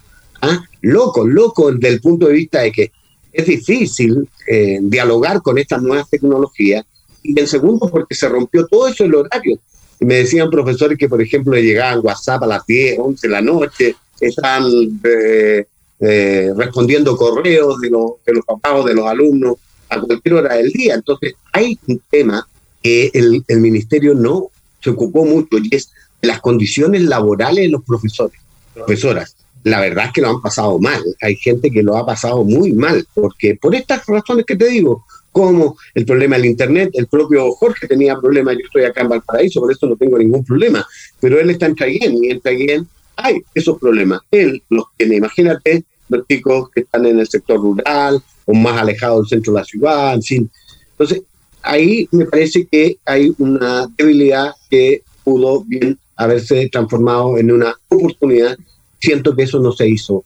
ah, 0.42 0.64
loco, 0.82 1.26
loco 1.26 1.72
desde 1.72 1.96
el 1.96 2.02
punto 2.02 2.28
de 2.28 2.34
vista 2.34 2.62
de 2.62 2.72
que 2.72 2.92
es 3.32 3.46
difícil 3.46 4.28
eh, 4.48 4.80
dialogar 4.82 5.42
con 5.42 5.58
estas 5.58 5.82
nuevas 5.82 6.10
tecnologías. 6.10 6.86
Y 7.24 7.40
en 7.40 7.48
segundo, 7.48 7.90
porque 7.90 8.16
se 8.16 8.30
rompió 8.30 8.66
todo 8.68 8.88
eso 8.88 9.04
el 9.04 9.16
horario. 9.16 9.60
me 10.00 10.16
decían 10.16 10.50
profesores 10.50 10.98
que, 10.98 11.10
por 11.10 11.22
ejemplo, 11.22 11.54
llegaban 11.56 12.00
WhatsApp 12.04 12.44
a 12.44 12.48
las 12.48 12.66
10, 12.66 13.00
11 13.00 13.28
de 13.28 13.32
la 13.32 13.42
noche, 13.42 13.96
están 14.20 14.64
eh, 15.04 15.66
eh, 16.00 16.54
respondiendo 16.56 17.18
correos 17.18 17.80
de 17.82 17.90
los, 17.90 18.12
de 18.26 18.34
los 18.34 18.46
papás 18.46 18.86
de 18.86 18.94
los 18.94 19.06
alumnos 19.06 19.56
a 19.90 20.00
cualquier 20.00 20.36
hora 20.36 20.56
del 20.56 20.72
día. 20.72 20.96
Entonces, 20.96 21.34
hay 21.52 21.78
un 21.88 22.02
tema 22.10 22.48
que 22.82 23.12
el, 23.14 23.60
ministerio 23.60 24.14
no 24.14 24.50
se 24.82 24.92
ocupó 24.92 25.26
mucho 25.26 25.58
y 25.58 25.76
es 25.76 25.92
las 26.22 26.42
condiciones 26.42 27.04
laborales 27.04 27.66
de 27.66 27.70
los 27.70 27.84
profesores, 27.84 28.40
profesoras. 28.74 29.36
La 29.64 29.82
verdad 29.82 30.06
es 30.06 30.14
que 30.14 30.22
lo 30.22 30.30
han 30.30 30.42
pasado 30.42 30.80
mal. 30.80 31.04
Hay 31.22 31.36
gente 31.36 31.70
que 31.70 31.84
lo 31.84 31.98
ha 31.98 32.06
pasado 32.06 32.44
muy 32.44 32.72
mal, 32.72 33.06
porque 33.14 33.56
por 33.56 33.76
estas 33.76 34.06
razones 34.06 34.46
que 34.46 34.56
te 34.56 34.68
digo, 34.68 35.06
como 35.32 35.78
el 35.94 36.06
problema 36.06 36.38
del 36.38 36.46
Internet, 36.46 36.92
el 36.94 37.08
propio 37.08 37.52
Jorge 37.52 37.88
tenía 37.88 38.18
problemas, 38.18 38.56
yo 38.56 38.66
estoy 38.66 38.84
acá 38.84 39.02
en 39.02 39.10
Valparaíso, 39.10 39.60
por 39.60 39.72
eso 39.72 39.88
no 39.88 39.96
tengo 39.96 40.18
ningún 40.18 40.44
problema, 40.44 40.86
pero 41.20 41.40
él 41.40 41.50
está 41.50 41.66
en 41.68 41.76
Traiguén 41.76 42.24
y 42.24 42.32
en 42.32 42.42
Traiguén 42.42 42.88
hay 43.16 43.42
esos 43.54 43.78
problemas. 43.78 44.22
Él 44.32 44.64
los 44.70 44.86
tiene, 44.98 45.18
imagínate, 45.18 45.84
los 46.08 46.26
chicos 46.28 46.70
que 46.72 46.82
están 46.82 47.06
en 47.06 47.20
el 47.20 47.28
sector 47.28 47.60
rural 47.60 48.22
o 48.46 48.54
más 48.54 48.82
alejados 48.82 49.22
del 49.22 49.38
centro 49.38 49.54
de 49.54 49.60
la 49.60 49.66
ciudad, 49.66 50.14
en 50.16 50.24
fin. 50.24 50.52
Entonces, 50.92 51.22
ahí 51.62 52.08
me 52.12 52.26
parece 52.26 52.68
que 52.68 52.98
hay 53.06 53.34
una 53.38 53.88
debilidad 53.98 54.54
que 54.70 55.04
pudo 55.24 55.64
bien 55.66 55.98
haberse 56.16 56.70
transformado 56.70 57.38
en 57.38 57.52
una 57.52 57.76
oportunidad. 57.90 58.58
Siento 59.00 59.36
que 59.36 59.44
eso 59.44 59.60
no 59.60 59.72
se 59.72 59.88
hizo 59.88 60.26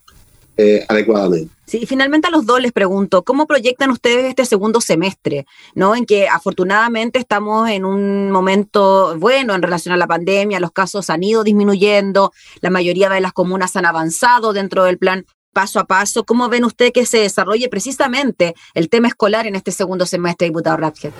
eh, 0.57 0.85
adecuadamente. 0.87 1.53
Sí, 1.65 1.85
finalmente 1.87 2.27
a 2.27 2.31
los 2.31 2.45
dos 2.45 2.61
les 2.61 2.71
pregunto, 2.71 3.23
¿cómo 3.23 3.47
proyectan 3.47 3.89
ustedes 3.89 4.25
este 4.25 4.45
segundo 4.45 4.81
semestre? 4.81 5.45
¿no? 5.73 5.95
En 5.95 6.05
que 6.05 6.27
afortunadamente 6.27 7.17
estamos 7.17 7.69
en 7.69 7.85
un 7.85 8.29
momento 8.29 9.17
bueno 9.17 9.55
en 9.55 9.61
relación 9.61 9.93
a 9.93 9.97
la 9.97 10.05
pandemia, 10.05 10.59
los 10.59 10.71
casos 10.71 11.09
han 11.09 11.23
ido 11.23 11.43
disminuyendo, 11.43 12.31
la 12.61 12.69
mayoría 12.69 13.09
de 13.09 13.21
las 13.21 13.33
comunas 13.33 13.75
han 13.75 13.85
avanzado 13.85 14.53
dentro 14.53 14.83
del 14.83 14.97
plan 14.97 15.25
paso 15.53 15.79
a 15.79 15.85
paso. 15.85 16.25
¿Cómo 16.25 16.49
ven 16.49 16.65
ustedes 16.65 16.91
que 16.91 17.05
se 17.05 17.19
desarrolle 17.19 17.69
precisamente 17.69 18.55
el 18.73 18.89
tema 18.89 19.07
escolar 19.07 19.47
en 19.47 19.55
este 19.55 19.71
segundo 19.71 20.05
semestre, 20.05 20.47
diputado 20.47 20.77
Rapshead? 20.77 21.13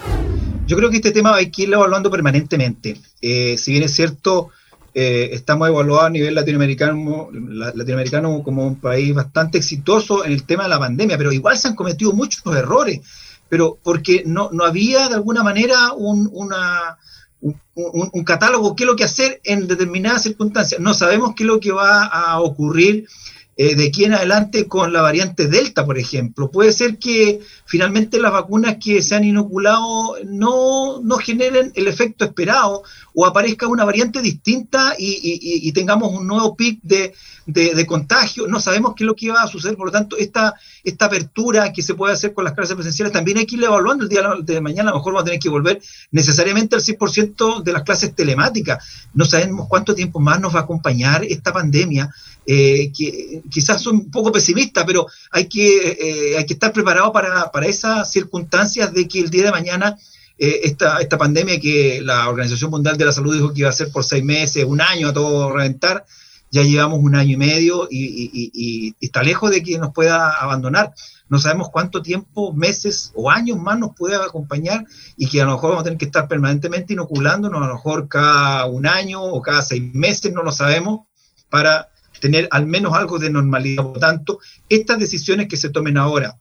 Yo 0.65 0.77
creo 0.77 0.89
que 0.89 0.97
este 0.97 1.11
tema 1.11 1.35
hay 1.35 1.51
que 1.51 1.63
irlo 1.63 1.77
evaluando 1.77 2.09
permanentemente. 2.09 2.99
Eh, 3.21 3.57
si 3.57 3.71
bien 3.71 3.83
es 3.83 3.93
cierto, 3.93 4.49
eh, 4.95 5.29
estamos 5.33 5.67
evaluados 5.67 6.05
a 6.05 6.09
nivel 6.09 6.35
latinoamericano, 6.35 7.29
latinoamericano 7.31 8.43
como 8.43 8.67
un 8.67 8.79
país 8.79 9.13
bastante 9.13 9.57
exitoso 9.57 10.23
en 10.23 10.31
el 10.31 10.43
tema 10.43 10.63
de 10.63 10.69
la 10.69 10.79
pandemia, 10.79 11.17
pero 11.17 11.31
igual 11.31 11.57
se 11.57 11.67
han 11.67 11.75
cometido 11.75 12.13
muchos 12.13 12.43
errores, 12.55 13.01
pero 13.49 13.77
porque 13.81 14.23
no, 14.25 14.49
no 14.51 14.63
había 14.63 15.09
de 15.09 15.15
alguna 15.15 15.43
manera 15.43 15.93
un, 15.93 16.29
un, 16.31 18.23
catálogo, 18.23 18.75
qué 18.75 18.83
es 18.83 18.87
lo 18.87 18.95
que 18.95 19.03
hacer 19.03 19.41
en 19.43 19.67
determinadas 19.67 20.23
circunstancias. 20.23 20.79
No 20.79 20.93
sabemos 20.93 21.33
qué 21.35 21.43
es 21.43 21.47
lo 21.47 21.59
que 21.59 21.71
va 21.71 22.05
a 22.05 22.39
ocurrir 22.39 23.07
eh, 23.55 23.75
de 23.75 23.87
aquí 23.87 24.05
en 24.05 24.13
adelante 24.13 24.67
con 24.67 24.91
la 24.91 25.01
variante 25.01 25.47
Delta, 25.47 25.85
por 25.85 25.99
ejemplo. 25.99 26.49
Puede 26.49 26.73
ser 26.73 26.97
que 26.97 27.39
finalmente 27.65 28.19
las 28.19 28.31
vacunas 28.31 28.77
que 28.83 29.03
se 29.03 29.13
han 29.15 29.23
inoculado 29.23 30.15
no, 30.25 30.99
no 31.01 31.17
generen 31.17 31.71
el 31.75 31.87
efecto 31.87 32.25
esperado 32.25 32.83
o 33.13 33.27
aparezca 33.27 33.67
una 33.67 33.85
variante 33.85 34.21
distinta 34.21 34.95
y, 34.97 35.71
tengamos 35.73 36.13
un 36.13 36.27
nuevo 36.27 36.55
pic 36.55 36.79
de, 36.83 37.13
de, 37.45 37.85
contagio. 37.85 38.47
No 38.47 38.59
sabemos 38.59 38.93
qué 38.95 39.03
es 39.03 39.07
lo 39.07 39.15
que 39.15 39.29
va 39.29 39.43
a 39.43 39.47
suceder, 39.47 39.75
por 39.75 39.87
lo 39.87 39.91
tanto, 39.91 40.17
esta, 40.17 40.53
esta 40.83 41.05
apertura 41.05 41.71
que 41.71 41.81
se 41.81 41.93
puede 41.93 42.13
hacer 42.13 42.33
con 42.33 42.43
las 42.43 42.53
clases 42.53 42.75
presenciales 42.75 43.13
también 43.13 43.37
hay 43.37 43.45
que 43.45 43.55
ir 43.55 43.63
evaluando 43.63 44.03
el 44.03 44.09
día 44.09 44.21
de 44.41 44.61
mañana. 44.61 44.89
A 44.89 44.93
lo 44.93 44.99
mejor 44.99 45.13
vamos 45.13 45.23
a 45.23 45.25
tener 45.25 45.39
que 45.39 45.49
volver 45.49 45.81
necesariamente 46.11 46.75
al 46.75 46.81
100% 46.81 47.63
de 47.63 47.73
las 47.73 47.83
clases 47.83 48.15
telemáticas. 48.15 48.83
No 49.13 49.25
sabemos 49.25 49.67
cuánto 49.67 49.95
tiempo 49.95 50.19
más 50.19 50.39
nos 50.39 50.55
va 50.55 50.61
a 50.61 50.63
acompañar 50.63 51.23
esta 51.23 51.53
pandemia 51.53 52.09
eh, 52.45 52.91
que 52.95 53.41
quizás 53.49 53.81
son 53.81 53.95
un 53.95 54.11
poco 54.11 54.31
pesimistas, 54.31 54.83
pero 54.85 55.07
hay 55.31 55.47
que, 55.47 55.97
eh, 55.99 56.37
hay 56.37 56.45
que 56.45 56.53
estar 56.53 56.73
preparado 56.73 57.11
para, 57.11 57.51
para, 57.51 57.67
esas 57.67 58.11
circunstancias 58.11 58.93
de 58.93 59.07
que 59.07 59.19
el 59.19 59.29
día 59.29 59.45
de 59.45 59.51
mañana 59.51 59.97
eh, 60.37 60.61
esta, 60.63 60.99
esta 60.99 61.17
pandemia 61.17 61.59
que 61.59 62.01
la 62.03 62.27
Organización 62.27 62.71
Mundial 62.71 62.97
de 62.97 63.05
la 63.05 63.11
Salud 63.11 63.33
dijo 63.33 63.53
que 63.53 63.61
iba 63.61 63.69
a 63.69 63.73
ser 63.73 63.91
por 63.91 64.03
seis 64.03 64.23
meses, 64.23 64.65
un 64.65 64.81
año 64.81 65.09
a 65.09 65.13
todo 65.13 65.51
reventar, 65.51 66.05
ya 66.51 66.63
llevamos 66.63 66.99
un 66.99 67.15
año 67.15 67.33
y 67.33 67.37
medio 67.37 67.87
y, 67.89 68.95
está 68.99 69.23
lejos 69.23 69.51
de 69.51 69.63
que 69.63 69.77
nos 69.77 69.93
pueda 69.93 70.31
abandonar. 70.31 70.93
No 71.29 71.39
sabemos 71.39 71.69
cuánto 71.71 72.01
tiempo, 72.01 72.53
meses 72.53 73.11
o 73.15 73.31
años 73.31 73.57
más 73.57 73.79
nos 73.79 73.95
puede 73.95 74.15
acompañar 74.15 74.85
y 75.17 75.27
que 75.27 75.41
a 75.41 75.45
lo 75.45 75.53
mejor 75.53 75.69
vamos 75.69 75.81
a 75.81 75.85
tener 75.85 75.97
que 75.97 76.05
estar 76.05 76.27
permanentemente 76.27 76.93
inoculándonos, 76.93 77.61
a 77.61 77.67
lo 77.67 77.73
mejor 77.73 78.07
cada 78.07 78.65
un 78.65 78.85
año 78.85 79.23
o 79.23 79.41
cada 79.41 79.61
seis 79.61 79.81
meses, 79.93 80.31
no 80.33 80.43
lo 80.43 80.51
sabemos, 80.51 81.07
para 81.49 81.89
tener 82.23 82.47
al 82.51 82.65
menos 82.67 82.93
algo 82.93 83.19
de 83.19 83.29
normalidad. 83.29 83.83
Por 83.83 83.95
lo 83.95 83.99
tanto, 83.99 84.39
estas 84.69 84.97
decisiones 84.97 85.49
que 85.49 85.57
se 85.57 85.67
tomen 85.67 85.97
ahora 85.97 86.37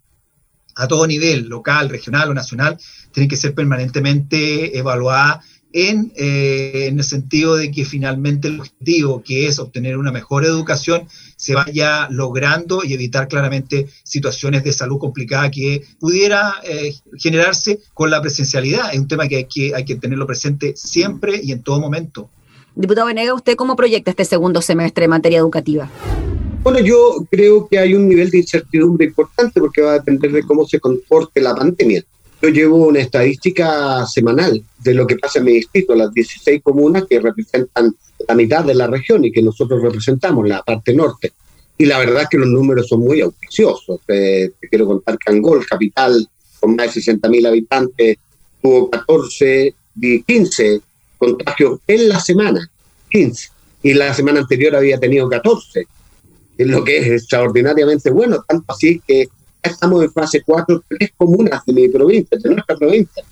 a 0.76 0.86
todo 0.86 1.08
nivel, 1.08 1.48
local, 1.48 1.88
regional 1.88 2.30
o 2.30 2.34
nacional, 2.34 2.78
tienen 3.10 3.28
que 3.28 3.36
ser 3.36 3.52
permanentemente 3.52 4.78
evaluadas 4.78 5.44
en, 5.72 6.12
eh, 6.14 6.86
el 6.86 7.02
sentido 7.02 7.56
de 7.56 7.72
que 7.72 7.84
finalmente 7.84 8.46
el 8.46 8.60
objetivo, 8.60 9.24
que 9.24 9.48
es 9.48 9.58
obtener 9.58 9.96
una 9.98 10.12
mejor 10.12 10.44
educación, 10.44 11.08
se 11.34 11.56
vaya 11.56 12.06
logrando 12.10 12.84
y 12.84 12.92
evitar 12.92 13.26
claramente 13.26 13.88
situaciones 14.04 14.62
de 14.62 14.72
salud 14.72 15.00
complicada 15.00 15.50
que 15.50 15.82
pudiera 15.98 16.54
eh, 16.62 16.94
generarse 17.18 17.80
con 17.92 18.08
la 18.08 18.20
presencialidad. 18.20 18.92
Es 18.92 19.00
un 19.00 19.08
tema 19.08 19.26
que 19.26 19.36
hay, 19.38 19.46
que 19.46 19.74
hay 19.74 19.84
que 19.84 19.96
tenerlo 19.96 20.28
presente 20.28 20.74
siempre 20.76 21.40
y 21.42 21.50
en 21.50 21.64
todo 21.64 21.80
momento. 21.80 22.30
Diputado 22.74 23.06
Venega, 23.06 23.34
¿usted 23.34 23.54
cómo 23.54 23.76
proyecta 23.76 24.10
este 24.10 24.24
segundo 24.24 24.62
semestre 24.62 25.04
en 25.04 25.10
materia 25.10 25.38
educativa? 25.38 25.90
Bueno, 26.62 26.78
yo 26.78 27.26
creo 27.30 27.68
que 27.68 27.78
hay 27.78 27.94
un 27.94 28.08
nivel 28.08 28.30
de 28.30 28.38
incertidumbre 28.38 29.06
importante 29.06 29.60
porque 29.60 29.82
va 29.82 29.90
a 29.90 29.98
depender 29.98 30.32
de 30.32 30.42
cómo 30.42 30.66
se 30.66 30.80
comporte 30.80 31.40
la 31.40 31.54
pandemia. 31.54 32.02
Yo 32.40 32.48
llevo 32.48 32.86
una 32.86 33.00
estadística 33.00 34.06
semanal 34.06 34.62
de 34.78 34.94
lo 34.94 35.06
que 35.06 35.16
pasa 35.16 35.40
en 35.40 35.44
mi 35.46 35.52
distrito, 35.52 35.94
las 35.94 36.12
16 36.12 36.62
comunas 36.62 37.04
que 37.08 37.20
representan 37.20 37.94
la 38.26 38.34
mitad 38.34 38.64
de 38.64 38.74
la 38.74 38.86
región 38.86 39.24
y 39.24 39.32
que 39.32 39.42
nosotros 39.42 39.82
representamos, 39.82 40.48
la 40.48 40.62
parte 40.62 40.94
norte. 40.94 41.32
Y 41.76 41.84
la 41.84 41.98
verdad 41.98 42.22
es 42.22 42.28
que 42.28 42.38
los 42.38 42.48
números 42.48 42.88
son 42.88 43.00
muy 43.00 43.20
auspiciosos. 43.20 44.00
te 44.06 44.52
quiero 44.70 44.86
contar 44.86 45.18
que 45.18 45.30
Angol, 45.30 45.66
capital 45.66 46.26
con 46.58 46.74
más 46.76 46.94
de 46.94 47.00
60.000 47.00 47.46
habitantes, 47.46 48.16
tuvo 48.62 48.88
14, 48.88 49.74
15 50.26 50.80
contagios 51.22 51.78
en 51.86 52.08
la 52.08 52.18
semana, 52.18 52.68
15, 53.10 53.48
y 53.84 53.94
la 53.94 54.12
semana 54.12 54.40
anterior 54.40 54.74
había 54.74 54.98
tenido 54.98 55.28
14, 55.28 55.86
es 56.58 56.66
lo 56.66 56.82
que 56.82 56.98
es 56.98 57.06
extraordinariamente 57.06 58.10
bueno, 58.10 58.44
tanto 58.46 58.64
así 58.72 59.00
que 59.06 59.28
estamos 59.62 60.02
en 60.02 60.12
fase 60.12 60.42
4, 60.44 60.82
tres 60.88 61.12
comunas 61.16 61.64
de 61.64 61.72
mi 61.74 61.88
provincia, 61.88 62.36
de 62.42 62.50
nuestra 62.50 62.76
provincia, 62.76 63.22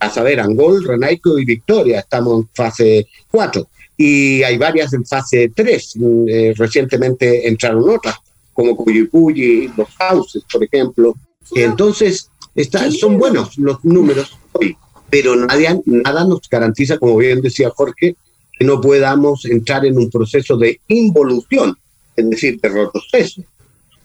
a 0.00 0.10
saber, 0.10 0.40
Angol, 0.40 0.84
Renaico 0.84 1.38
y 1.38 1.44
Victoria, 1.44 2.00
estamos 2.00 2.40
en 2.40 2.48
fase 2.52 3.06
4, 3.30 3.68
y 3.96 4.42
hay 4.42 4.58
varias 4.58 4.92
en 4.92 5.06
fase 5.06 5.52
3, 5.54 5.94
eh, 6.26 6.54
recientemente 6.56 7.46
entraron 7.46 7.88
otras, 7.88 8.16
como 8.52 8.74
Cuyucuyi, 8.74 9.70
Los 9.76 9.88
Houses, 9.98 10.42
por 10.52 10.64
ejemplo, 10.64 11.14
entonces 11.54 12.28
está, 12.56 12.90
son 12.90 13.18
buenos 13.18 13.56
los 13.56 13.84
números 13.84 14.36
hoy 14.50 14.76
pero 15.10 15.36
nadie, 15.36 15.80
nada 15.84 16.24
nos 16.24 16.48
garantiza, 16.48 16.98
como 16.98 17.16
bien 17.16 17.40
decía 17.40 17.70
Jorge, 17.70 18.16
que 18.58 18.64
no 18.64 18.80
podamos 18.80 19.44
entrar 19.44 19.84
en 19.84 19.98
un 19.98 20.10
proceso 20.10 20.56
de 20.56 20.80
involución, 20.88 21.76
es 22.16 22.30
decir, 22.30 22.60
de 22.60 22.68
retroceso. 22.68 23.42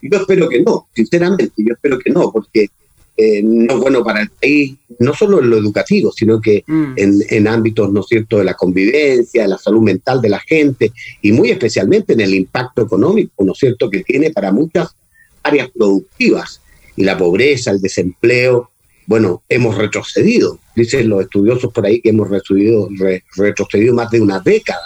Yo 0.01 0.17
espero 0.17 0.49
que 0.49 0.61
no, 0.61 0.87
sinceramente, 0.93 1.51
yo 1.57 1.73
espero 1.73 1.99
que 1.99 2.09
no, 2.09 2.31
porque 2.31 2.69
eh, 3.17 3.41
no 3.43 3.73
es 3.75 3.79
bueno 3.79 4.03
para 4.03 4.21
el 4.21 4.29
país, 4.29 4.75
no 4.99 5.13
solo 5.13 5.39
en 5.39 5.49
lo 5.49 5.57
educativo, 5.57 6.11
sino 6.11 6.41
que 6.41 6.63
mm. 6.65 6.93
en, 6.95 7.13
en, 7.29 7.47
ámbitos, 7.47 7.91
¿no 7.91 8.01
es 8.01 8.07
cierto?, 8.07 8.39
de 8.39 8.45
la 8.45 8.55
convivencia, 8.55 9.43
de 9.43 9.49
la 9.49 9.57
salud 9.57 9.81
mental 9.81 10.21
de 10.21 10.29
la 10.29 10.39
gente 10.39 10.91
y 11.21 11.31
muy 11.31 11.51
especialmente 11.51 12.13
en 12.13 12.21
el 12.21 12.33
impacto 12.33 12.81
económico, 12.81 13.43
¿no 13.43 13.51
es 13.51 13.59
cierto?, 13.59 13.89
que 13.89 14.03
tiene 14.03 14.31
para 14.31 14.51
muchas 14.51 14.95
áreas 15.43 15.69
productivas 15.69 16.61
y 16.95 17.03
la 17.03 17.17
pobreza, 17.17 17.71
el 17.71 17.81
desempleo, 17.81 18.71
bueno, 19.07 19.43
hemos 19.49 19.77
retrocedido. 19.77 20.59
Dicen 20.75 21.09
los 21.09 21.21
estudiosos 21.21 21.71
por 21.73 21.85
ahí 21.85 22.01
que 22.01 22.09
hemos 22.09 22.29
retrocedido, 22.29 23.93
más 23.93 24.11
de 24.11 24.21
una 24.21 24.39
década 24.39 24.81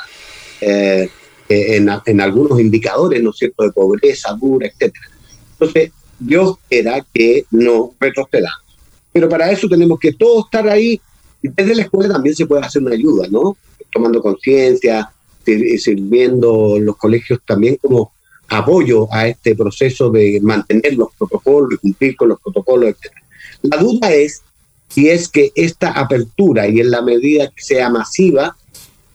eh, 0.61 1.09
en, 1.47 1.89
en, 2.05 2.21
algunos 2.21 2.59
indicadores, 2.59 3.21
¿no 3.21 3.29
es 3.29 3.37
cierto?, 3.37 3.63
de 3.63 3.71
pobreza 3.71 4.33
dura, 4.33 4.67
etcétera. 4.67 5.05
Entonces, 5.51 5.91
Dios 6.19 6.57
quiera 6.69 7.05
que 7.13 7.45
no 7.51 7.93
retrocedamos. 7.99 8.65
Pero 9.11 9.29
para 9.29 9.51
eso 9.51 9.67
tenemos 9.67 9.99
que 9.99 10.13
todos 10.13 10.45
estar 10.45 10.67
ahí. 10.67 10.99
Y 11.41 11.49
desde 11.49 11.75
la 11.75 11.83
escuela 11.83 12.13
también 12.13 12.35
se 12.35 12.45
puede 12.45 12.65
hacer 12.65 12.81
una 12.81 12.95
ayuda, 12.95 13.27
¿no? 13.29 13.55
Tomando 13.91 14.21
conciencia, 14.21 15.09
sirviendo 15.45 16.79
los 16.79 16.97
colegios 16.97 17.39
también 17.45 17.77
como 17.81 18.11
apoyo 18.47 19.07
a 19.11 19.27
este 19.27 19.55
proceso 19.55 20.09
de 20.09 20.39
mantener 20.41 20.95
los 20.95 21.09
protocolos 21.17 21.73
y 21.73 21.77
cumplir 21.77 22.15
con 22.15 22.29
los 22.29 22.41
protocolos, 22.41 22.89
etcétera. 22.89 23.24
La 23.71 23.77
duda 23.77 24.11
es 24.11 24.41
si 24.89 25.09
es 25.09 25.27
que 25.27 25.51
esta 25.55 25.91
apertura 25.91 26.67
y 26.67 26.79
en 26.79 26.91
la 26.91 27.01
medida 27.01 27.49
que 27.49 27.61
sea 27.61 27.89
masiva 27.89 28.55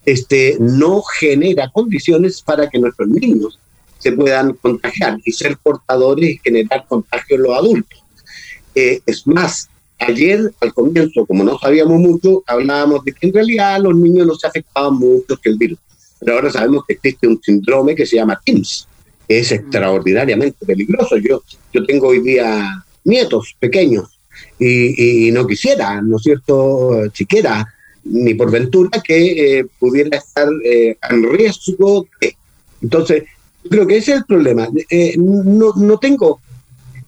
este, 0.05 0.57
no 0.59 1.01
genera 1.01 1.69
condiciones 1.71 2.41
para 2.41 2.69
que 2.69 2.79
nuestros 2.79 3.07
niños 3.07 3.59
se 3.99 4.11
puedan 4.11 4.53
contagiar 4.53 5.19
y 5.23 5.31
ser 5.31 5.57
portadores 5.57 6.29
y 6.29 6.37
generar 6.39 6.85
contagio 6.87 7.35
en 7.35 7.43
los 7.43 7.55
adultos. 7.55 8.03
Eh, 8.73 8.99
es 9.05 9.27
más, 9.27 9.69
ayer 9.99 10.51
al 10.59 10.73
comienzo, 10.73 11.25
como 11.25 11.43
no 11.43 11.59
sabíamos 11.59 11.99
mucho, 11.99 12.43
hablábamos 12.47 13.05
de 13.05 13.13
que 13.13 13.27
en 13.27 13.33
realidad 13.33 13.79
los 13.79 13.95
niños 13.95 14.25
no 14.25 14.35
se 14.35 14.47
afectaban 14.47 14.95
mucho 14.95 15.37
que 15.37 15.49
el 15.49 15.57
virus. 15.57 15.77
Pero 16.19 16.33
ahora 16.33 16.51
sabemos 16.51 16.83
que 16.87 16.93
existe 16.93 17.27
un 17.27 17.39
síndrome 17.41 17.95
que 17.95 18.05
se 18.05 18.15
llama 18.15 18.39
TIMS, 18.43 18.87
que 19.27 19.39
es 19.39 19.51
extraordinariamente 19.51 20.65
peligroso. 20.65 21.17
Yo, 21.17 21.43
yo 21.71 21.85
tengo 21.85 22.07
hoy 22.07 22.21
día 22.21 22.83
nietos 23.03 23.55
pequeños 23.59 24.10
y, 24.59 25.31
no 25.31 25.47
quisiera, 25.47 26.01
¿no 26.01 26.17
es 26.17 26.23
cierto?, 26.23 27.03
siquiera, 27.13 27.67
ni 28.03 28.33
por 28.33 28.51
ventura, 28.51 29.01
que 29.03 29.59
eh, 29.59 29.65
pudiera 29.79 30.17
estar 30.17 30.47
eh, 30.63 30.97
en 31.09 31.23
riesgo. 31.31 32.07
Entonces, 32.81 33.23
creo 33.69 33.87
que 33.87 33.97
ese 33.97 34.11
es 34.11 34.17
el 34.19 34.25
problema. 34.25 34.67
Eh, 34.89 35.15
no, 35.17 35.73
no 35.75 35.97
tengo, 35.97 36.39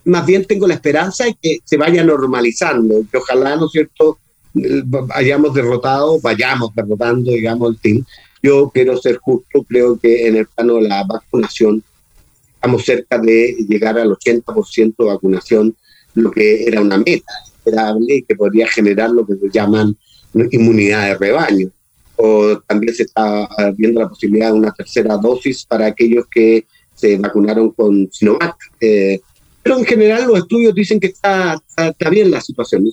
más 0.06 0.26
bien 0.26 0.46
tengo 0.46 0.68
la 0.68 0.76
esperanza 0.76 1.26
de 1.26 1.36
que 1.42 1.60
se 1.64 1.78
vaya 1.78 2.04
normalizando, 2.04 3.04
que 3.12 3.18
ojalá, 3.18 3.56
¿no 3.56 3.68
es 3.68 3.72
cierto?, 3.72 4.20
hayamos 5.16 5.54
derrotado, 5.54 6.20
vayamos 6.22 6.74
derrotando, 6.76 7.32
digamos, 7.32 7.72
el 7.72 7.80
team. 7.80 8.06
Yo 8.42 8.70
quiero 8.74 8.98
ser 8.98 9.18
justo, 9.18 9.64
creo 9.64 9.98
que 9.98 10.28
en 10.28 10.36
el 10.36 10.48
plano 10.48 10.76
de 10.76 10.84
la 10.84 11.04
vacunación 11.04 11.84
estamos 12.56 12.86
cerca 12.86 13.18
de 13.18 13.56
llegar 13.68 13.98
al 13.98 14.12
80% 14.12 14.96
de 14.98 15.06
vacunación 15.06 15.76
lo 16.16 16.32
que 16.32 16.64
era 16.64 16.82
una 16.82 16.98
meta 16.98 17.34
esperable 17.58 18.16
y 18.16 18.24
que 18.24 18.36
podría 18.36 18.68
generar 18.68 19.10
lo 19.10 19.26
que 19.26 19.36
se 19.36 19.50
llaman 19.52 19.96
inmunidad 20.52 21.08
de 21.08 21.18
rebaño. 21.18 21.70
O 22.16 22.60
también 22.68 22.94
se 22.94 23.04
está 23.04 23.50
viendo 23.76 24.02
la 24.02 24.10
posibilidad 24.10 24.52
de 24.52 24.60
una 24.60 24.72
tercera 24.72 25.18
dosis 25.18 25.66
para 25.66 25.88
aquellos 25.88 26.26
que 26.30 26.66
se 26.96 27.18
vacunaron 27.18 27.72
con 27.72 28.10
Sinovac. 28.12 28.56
Eh, 28.80 29.20
pero 29.62 29.80
en 29.80 29.86
general 29.86 30.28
los 30.28 30.40
estudios 30.40 30.76
dicen 30.76 31.00
que 31.00 31.08
está, 31.08 31.62
está, 31.78 32.10
bien 32.10 32.30
la 32.30 32.42
situación. 32.42 32.90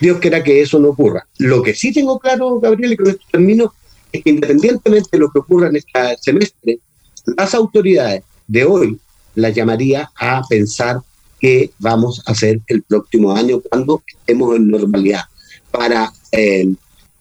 Dios 0.00 0.18
quiera 0.18 0.42
que 0.42 0.60
eso 0.60 0.78
no 0.78 0.88
ocurra. 0.88 1.26
Lo 1.38 1.62
que 1.62 1.74
sí 1.74 1.92
tengo 1.92 2.18
claro, 2.18 2.58
Gabriel, 2.58 2.94
y 2.94 2.96
con 2.96 3.08
esto 3.08 3.24
termino, 3.30 3.72
es 4.10 4.22
que 4.22 4.30
independientemente 4.30 5.10
de 5.12 5.18
lo 5.18 5.30
que 5.30 5.38
ocurra 5.38 5.68
en 5.68 5.76
este 5.76 6.16
semestre, 6.20 6.78
las 7.36 7.54
autoridades 7.54 8.24
de 8.48 8.64
hoy 8.64 8.98
las 9.34 9.54
llamaría 9.54 10.10
a 10.16 10.42
pensar 10.48 10.98
que 11.42 11.72
vamos 11.80 12.22
a 12.24 12.32
hacer 12.32 12.60
el 12.68 12.82
próximo 12.82 13.32
año 13.34 13.60
cuando 13.60 14.00
estemos 14.06 14.54
en 14.54 14.68
normalidad 14.68 15.22
para 15.72 16.12
eh, 16.30 16.72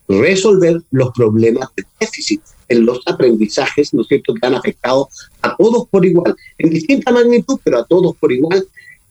resolver 0.07 0.79
los 0.91 1.09
problemas 1.11 1.69
de 1.75 1.83
déficit 1.99 2.39
en 2.69 2.85
los 2.85 3.01
aprendizajes, 3.07 3.93
¿no 3.95 4.03
es 4.03 4.07
cierto?, 4.07 4.35
que 4.35 4.45
han 4.45 4.53
afectado 4.53 5.09
a 5.41 5.55
todos 5.57 5.87
por 5.89 6.05
igual, 6.05 6.35
en 6.59 6.69
distinta 6.69 7.11
magnitud, 7.11 7.59
pero 7.63 7.79
a 7.79 7.85
todos 7.85 8.15
por 8.17 8.31
igual, 8.31 8.63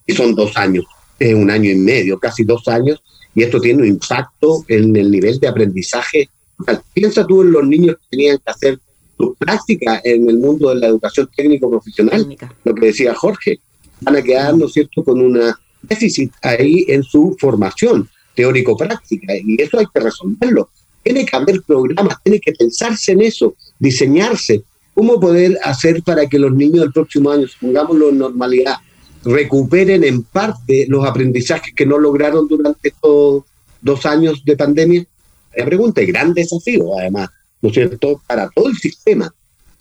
y 0.06 0.12
son 0.12 0.34
dos 0.34 0.56
años, 0.56 0.84
un 1.18 1.50
año 1.50 1.70
y 1.70 1.74
medio, 1.74 2.18
casi 2.18 2.44
dos 2.44 2.68
años, 2.68 3.02
y 3.34 3.42
esto 3.42 3.60
tiene 3.60 3.82
un 3.82 3.88
impacto 3.88 4.64
en 4.68 4.94
el 4.96 5.10
nivel 5.10 5.40
de 5.40 5.48
aprendizaje. 5.48 6.28
piensa 6.94 7.26
tú 7.26 7.42
en 7.42 7.50
los 7.50 7.66
niños 7.66 7.96
que 7.96 8.16
tenían 8.16 8.38
que 8.38 8.50
hacer 8.50 8.80
su 9.18 9.34
práctica 9.34 10.00
en 10.04 10.30
el 10.30 10.38
mundo 10.38 10.70
de 10.70 10.76
la 10.76 10.86
educación 10.86 11.28
técnico 11.36 11.68
profesional, 11.68 12.26
lo 12.64 12.74
que 12.74 12.86
decía 12.86 13.14
Jorge, 13.14 13.60
van 14.00 14.16
a 14.16 14.22
quedar, 14.22 14.56
¿no 14.56 14.66
es 14.66 14.72
cierto?, 14.72 15.04
con 15.04 15.20
un 15.20 15.38
déficit 15.82 16.32
ahí 16.42 16.84
en 16.88 17.02
su 17.02 17.36
formación 17.38 18.08
teórico-práctica 18.34 19.34
y 19.36 19.60
eso 19.60 19.78
hay 19.78 19.86
que 19.92 20.00
resolverlo. 20.00 20.70
Tiene 21.02 21.24
que 21.24 21.36
haber 21.36 21.62
programas, 21.62 22.16
tiene 22.22 22.40
que 22.40 22.52
pensarse 22.52 23.12
en 23.12 23.22
eso, 23.22 23.54
diseñarse. 23.78 24.62
¿Cómo 24.94 25.18
poder 25.18 25.58
hacer 25.62 26.02
para 26.02 26.26
que 26.26 26.38
los 26.38 26.52
niños 26.52 26.80
del 26.80 26.92
próximo 26.92 27.30
año, 27.30 27.46
pongámoslo 27.60 28.10
en 28.10 28.18
normalidad, 28.18 28.76
recuperen 29.24 30.04
en 30.04 30.22
parte 30.22 30.86
los 30.88 31.06
aprendizajes 31.06 31.74
que 31.74 31.86
no 31.86 31.98
lograron 31.98 32.46
durante 32.48 32.88
estos 32.88 33.44
dos 33.80 34.06
años 34.06 34.42
de 34.44 34.56
pandemia? 34.56 35.06
La 35.56 35.64
pregunta 35.64 36.02
es 36.02 36.08
gran 36.08 36.34
desafío, 36.34 36.98
además, 36.98 37.30
¿no 37.62 37.70
es 37.70 37.74
cierto?, 37.74 38.20
para 38.26 38.48
todo 38.50 38.68
el 38.68 38.76
sistema 38.76 39.32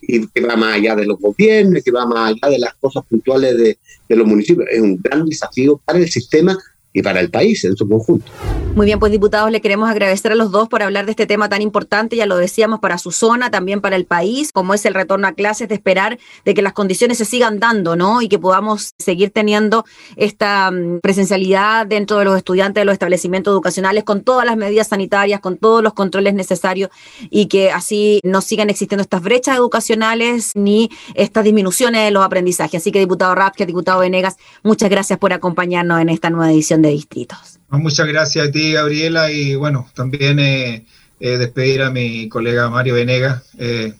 y 0.02 0.26
que 0.26 0.40
va 0.40 0.56
más 0.56 0.76
allá 0.76 0.96
de 0.96 1.06
los 1.06 1.18
gobiernos, 1.18 1.82
que 1.82 1.90
va 1.90 2.06
más 2.06 2.30
allá 2.30 2.52
de 2.52 2.58
las 2.58 2.74
cosas 2.74 3.04
puntuales 3.08 3.56
de, 3.56 3.78
de 4.08 4.16
los 4.16 4.26
municipios. 4.26 4.68
Es 4.70 4.80
un 4.80 5.00
gran 5.02 5.26
desafío 5.26 5.80
para 5.84 5.98
el 5.98 6.10
sistema 6.10 6.58
y 6.92 7.02
para 7.02 7.20
el 7.20 7.30
país 7.30 7.64
en 7.64 7.76
su 7.76 7.88
conjunto. 7.88 8.30
Muy 8.74 8.86
bien, 8.86 8.98
pues 8.98 9.10
diputados, 9.10 9.50
le 9.50 9.60
queremos 9.60 9.88
agradecer 9.90 10.32
a 10.32 10.34
los 10.34 10.50
dos 10.50 10.68
por 10.68 10.82
hablar 10.82 11.04
de 11.04 11.12
este 11.12 11.26
tema 11.26 11.48
tan 11.48 11.60
importante, 11.62 12.16
ya 12.16 12.26
lo 12.26 12.36
decíamos, 12.36 12.80
para 12.80 12.98
su 12.98 13.10
zona, 13.10 13.50
también 13.50 13.80
para 13.80 13.96
el 13.96 14.06
país, 14.06 14.52
como 14.52 14.74
es 14.74 14.84
el 14.86 14.94
retorno 14.94 15.26
a 15.26 15.32
clases, 15.32 15.68
de 15.68 15.74
esperar 15.74 16.18
de 16.44 16.54
que 16.54 16.62
las 16.62 16.72
condiciones 16.72 17.18
se 17.18 17.24
sigan 17.24 17.58
dando, 17.58 17.96
¿no? 17.96 18.22
Y 18.22 18.28
que 18.28 18.38
podamos 18.38 18.94
seguir 18.98 19.30
teniendo 19.30 19.84
esta 20.16 20.70
mm, 20.70 21.00
presencialidad 21.00 21.86
dentro 21.86 22.18
de 22.18 22.24
los 22.24 22.36
estudiantes 22.36 22.80
de 22.80 22.84
los 22.84 22.92
establecimientos 22.92 23.52
educacionales 23.52 24.04
con 24.04 24.22
todas 24.22 24.46
las 24.46 24.56
medidas 24.56 24.88
sanitarias, 24.88 25.40
con 25.40 25.56
todos 25.56 25.82
los 25.82 25.94
controles 25.94 26.34
necesarios 26.34 26.90
y 27.28 27.46
que 27.46 27.70
así 27.70 28.20
no 28.22 28.40
sigan 28.40 28.70
existiendo 28.70 29.02
estas 29.02 29.22
brechas 29.22 29.56
educacionales 29.56 30.52
ni 30.54 30.90
estas 31.14 31.44
disminuciones 31.44 32.04
de 32.04 32.10
los 32.10 32.24
aprendizajes. 32.24 32.82
Así 32.82 32.92
que, 32.92 32.98
diputado 33.00 33.34
Rapke, 33.34 33.66
diputado 33.66 34.00
Venegas, 34.00 34.36
muchas 34.62 34.90
gracias 34.90 35.18
por 35.18 35.32
acompañarnos 35.32 36.00
en 36.00 36.08
esta 36.08 36.30
nueva 36.30 36.52
edición 36.52 36.79
de 36.82 36.90
Distritos. 36.90 37.58
Muchas 37.70 38.06
gracias 38.08 38.48
a 38.48 38.50
ti, 38.50 38.72
Gabriela, 38.72 39.30
y 39.30 39.54
bueno, 39.54 39.88
también 39.94 40.38
eh, 40.40 40.86
eh, 41.20 41.38
despedir 41.38 41.82
a 41.82 41.90
mi 41.90 42.28
colega 42.28 42.68
Mario 42.68 42.94
Venegas 42.94 43.44
eh, 43.58 43.94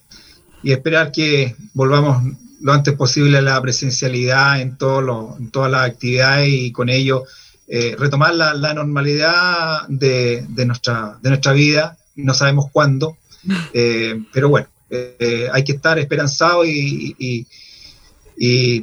y 0.62 0.72
esperar 0.72 1.12
que 1.12 1.54
volvamos 1.72 2.22
lo 2.60 2.72
antes 2.72 2.94
posible 2.94 3.38
a 3.38 3.42
la 3.42 3.62
presencialidad 3.62 4.60
en, 4.60 4.76
todo 4.76 5.36
en 5.38 5.50
todas 5.50 5.70
las 5.70 5.88
actividades 5.88 6.48
y 6.48 6.72
con 6.72 6.88
ello 6.88 7.24
retomar 7.98 8.34
la, 8.34 8.74
normalidad 8.74 9.86
de, 9.88 10.44
nuestra, 10.66 11.18
de 11.22 11.28
nuestra 11.30 11.52
vida. 11.52 11.96
No 12.16 12.34
sabemos 12.34 12.66
cuándo, 12.72 13.16
pero 13.72 14.48
bueno, 14.50 14.66
hay 15.52 15.64
que 15.64 15.72
estar 15.72 15.98
esperanzado 15.98 16.66
y 16.66 17.14
y 17.18 17.46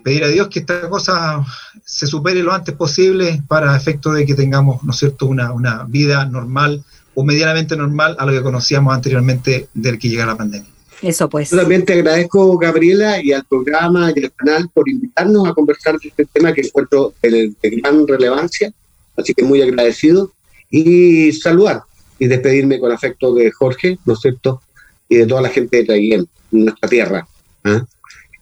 pedir 0.03 0.23
a 0.23 0.27
Dios 0.27 0.49
que 0.49 0.59
esta 0.59 0.87
cosa 0.87 1.43
se 1.83 2.05
supere 2.05 2.43
lo 2.43 2.53
antes 2.53 2.75
posible 2.75 3.41
para 3.47 3.75
efecto 3.75 4.11
de 4.11 4.25
que 4.25 4.35
tengamos, 4.35 4.83
¿no 4.83 4.91
es 4.91 4.97
cierto?, 4.97 5.25
una, 5.25 5.51
una 5.51 5.83
vida 5.85 6.25
normal 6.25 6.83
o 7.15 7.23
medianamente 7.23 7.75
normal 7.75 8.15
a 8.19 8.25
lo 8.27 8.31
que 8.31 8.43
conocíamos 8.43 8.93
anteriormente 8.93 9.69
del 9.73 9.97
que 9.97 10.09
llega 10.09 10.27
la 10.27 10.37
pandemia. 10.37 10.69
Eso 11.01 11.29
pues. 11.29 11.49
Solamente 11.49 11.93
te 11.93 11.99
agradezco, 11.99 12.57
Gabriela, 12.57 13.21
y 13.21 13.31
al 13.31 13.45
programa 13.45 14.11
y 14.15 14.23
al 14.23 14.31
canal 14.33 14.69
por 14.73 14.89
invitarnos 14.89 15.47
a 15.47 15.53
conversar 15.53 15.97
de 15.99 16.09
este 16.09 16.25
tema 16.25 16.53
que 16.53 16.61
encuentro 16.61 17.13
de, 17.21 17.53
gran 17.63 18.07
relevancia. 18.07 18.71
Así 19.15 19.33
que 19.33 19.43
muy 19.43 19.61
agradecido. 19.61 20.31
Y 20.69 21.31
saludar 21.31 21.81
y 22.19 22.27
despedirme 22.27 22.79
con 22.79 22.91
afecto 22.91 23.33
de 23.33 23.51
Jorge, 23.51 23.97
¿no 24.05 24.13
es 24.13 24.19
cierto? 24.19 24.61
Y 25.07 25.17
de 25.17 25.25
toda 25.25 25.41
la 25.41 25.49
gente 25.49 25.77
de 25.77 25.83
Traiguén, 25.85 26.27
nuestra 26.51 26.89
tierra. 26.89 27.27
¿ah? 27.63 27.85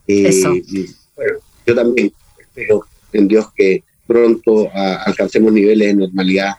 Eso. 0.07 0.53
Bueno, 1.15 1.39
yo 1.65 1.75
también 1.75 2.11
espero 2.37 2.85
en 3.13 3.27
Dios 3.27 3.47
que 3.55 3.83
pronto 4.05 4.69
alcancemos 4.73 5.51
niveles 5.51 5.87
de 5.89 5.93
normalidad 5.93 6.55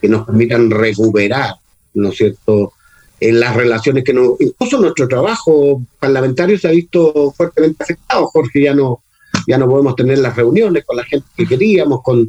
que 0.00 0.08
nos 0.08 0.26
permitan 0.26 0.70
recuperar, 0.70 1.54
¿no 1.94 2.10
es 2.10 2.16
cierto?, 2.16 2.72
en 3.20 3.40
las 3.40 3.56
relaciones 3.56 4.04
que 4.04 4.12
nos, 4.12 4.38
incluso 4.40 4.78
nuestro 4.78 5.08
trabajo 5.08 5.82
parlamentario 5.98 6.58
se 6.58 6.68
ha 6.68 6.72
visto 6.72 7.32
fuertemente 7.34 7.82
afectado, 7.82 8.26
Jorge, 8.26 8.62
ya 8.62 8.74
no, 8.74 9.02
ya 9.46 9.56
no 9.56 9.68
podemos 9.68 9.96
tener 9.96 10.18
las 10.18 10.36
reuniones 10.36 10.84
con 10.84 10.96
la 10.96 11.04
gente 11.04 11.26
que 11.36 11.46
queríamos, 11.46 12.02
con, 12.02 12.28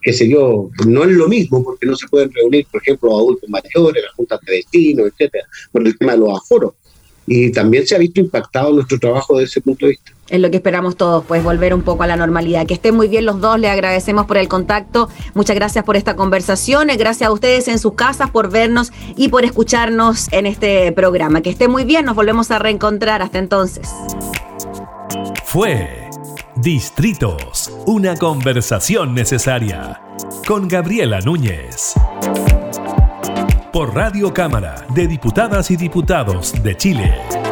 qué 0.00 0.12
sé 0.12 0.28
yo, 0.28 0.70
no 0.86 1.04
es 1.04 1.10
lo 1.10 1.26
mismo 1.26 1.64
porque 1.64 1.86
no 1.86 1.96
se 1.96 2.06
pueden 2.06 2.32
reunir, 2.32 2.66
por 2.70 2.80
ejemplo, 2.82 3.16
adultos 3.16 3.48
mayores, 3.48 4.04
las 4.04 4.14
juntas 4.14 4.38
de 4.46 4.52
vecinos, 4.52 5.08
etcétera, 5.08 5.46
por 5.72 5.86
el 5.86 5.98
tema 5.98 6.12
de 6.12 6.18
los 6.18 6.38
aforos. 6.38 6.74
Y 7.26 7.50
también 7.50 7.86
se 7.86 7.94
ha 7.94 7.98
visto 7.98 8.20
impactado 8.20 8.72
nuestro 8.72 8.98
trabajo 8.98 9.38
desde 9.38 9.50
ese 9.50 9.60
punto 9.62 9.86
de 9.86 9.92
vista 9.92 10.12
es 10.30 10.40
lo 10.40 10.50
que 10.50 10.56
esperamos 10.56 10.96
todos, 10.96 11.24
pues 11.26 11.42
volver 11.42 11.74
un 11.74 11.82
poco 11.82 12.04
a 12.04 12.06
la 12.06 12.16
normalidad. 12.16 12.66
Que 12.66 12.74
estén 12.74 12.94
muy 12.94 13.08
bien 13.08 13.26
los 13.26 13.40
dos, 13.40 13.58
le 13.58 13.68
agradecemos 13.68 14.26
por 14.26 14.38
el 14.38 14.48
contacto, 14.48 15.08
muchas 15.34 15.56
gracias 15.56 15.84
por 15.84 15.96
esta 15.96 16.16
conversación, 16.16 16.88
gracias 16.98 17.28
a 17.28 17.32
ustedes 17.32 17.68
en 17.68 17.78
sus 17.78 17.94
casas 17.94 18.30
por 18.30 18.50
vernos 18.50 18.92
y 19.16 19.28
por 19.28 19.44
escucharnos 19.44 20.32
en 20.32 20.46
este 20.46 20.92
programa. 20.92 21.40
Que 21.40 21.50
estén 21.50 21.70
muy 21.70 21.84
bien, 21.84 22.04
nos 22.04 22.14
volvemos 22.14 22.50
a 22.50 22.58
reencontrar, 22.58 23.22
hasta 23.22 23.38
entonces. 23.38 23.90
Fue 25.44 26.08
Distritos, 26.56 27.72
una 27.86 28.16
conversación 28.16 29.14
necesaria 29.14 30.00
con 30.46 30.68
Gabriela 30.68 31.20
Núñez. 31.20 31.94
Por 33.72 33.94
Radio 33.94 34.34
Cámara 34.34 34.84
de 34.94 35.06
Diputadas 35.06 35.70
y 35.70 35.76
Diputados 35.76 36.52
de 36.62 36.76
Chile. 36.76 37.49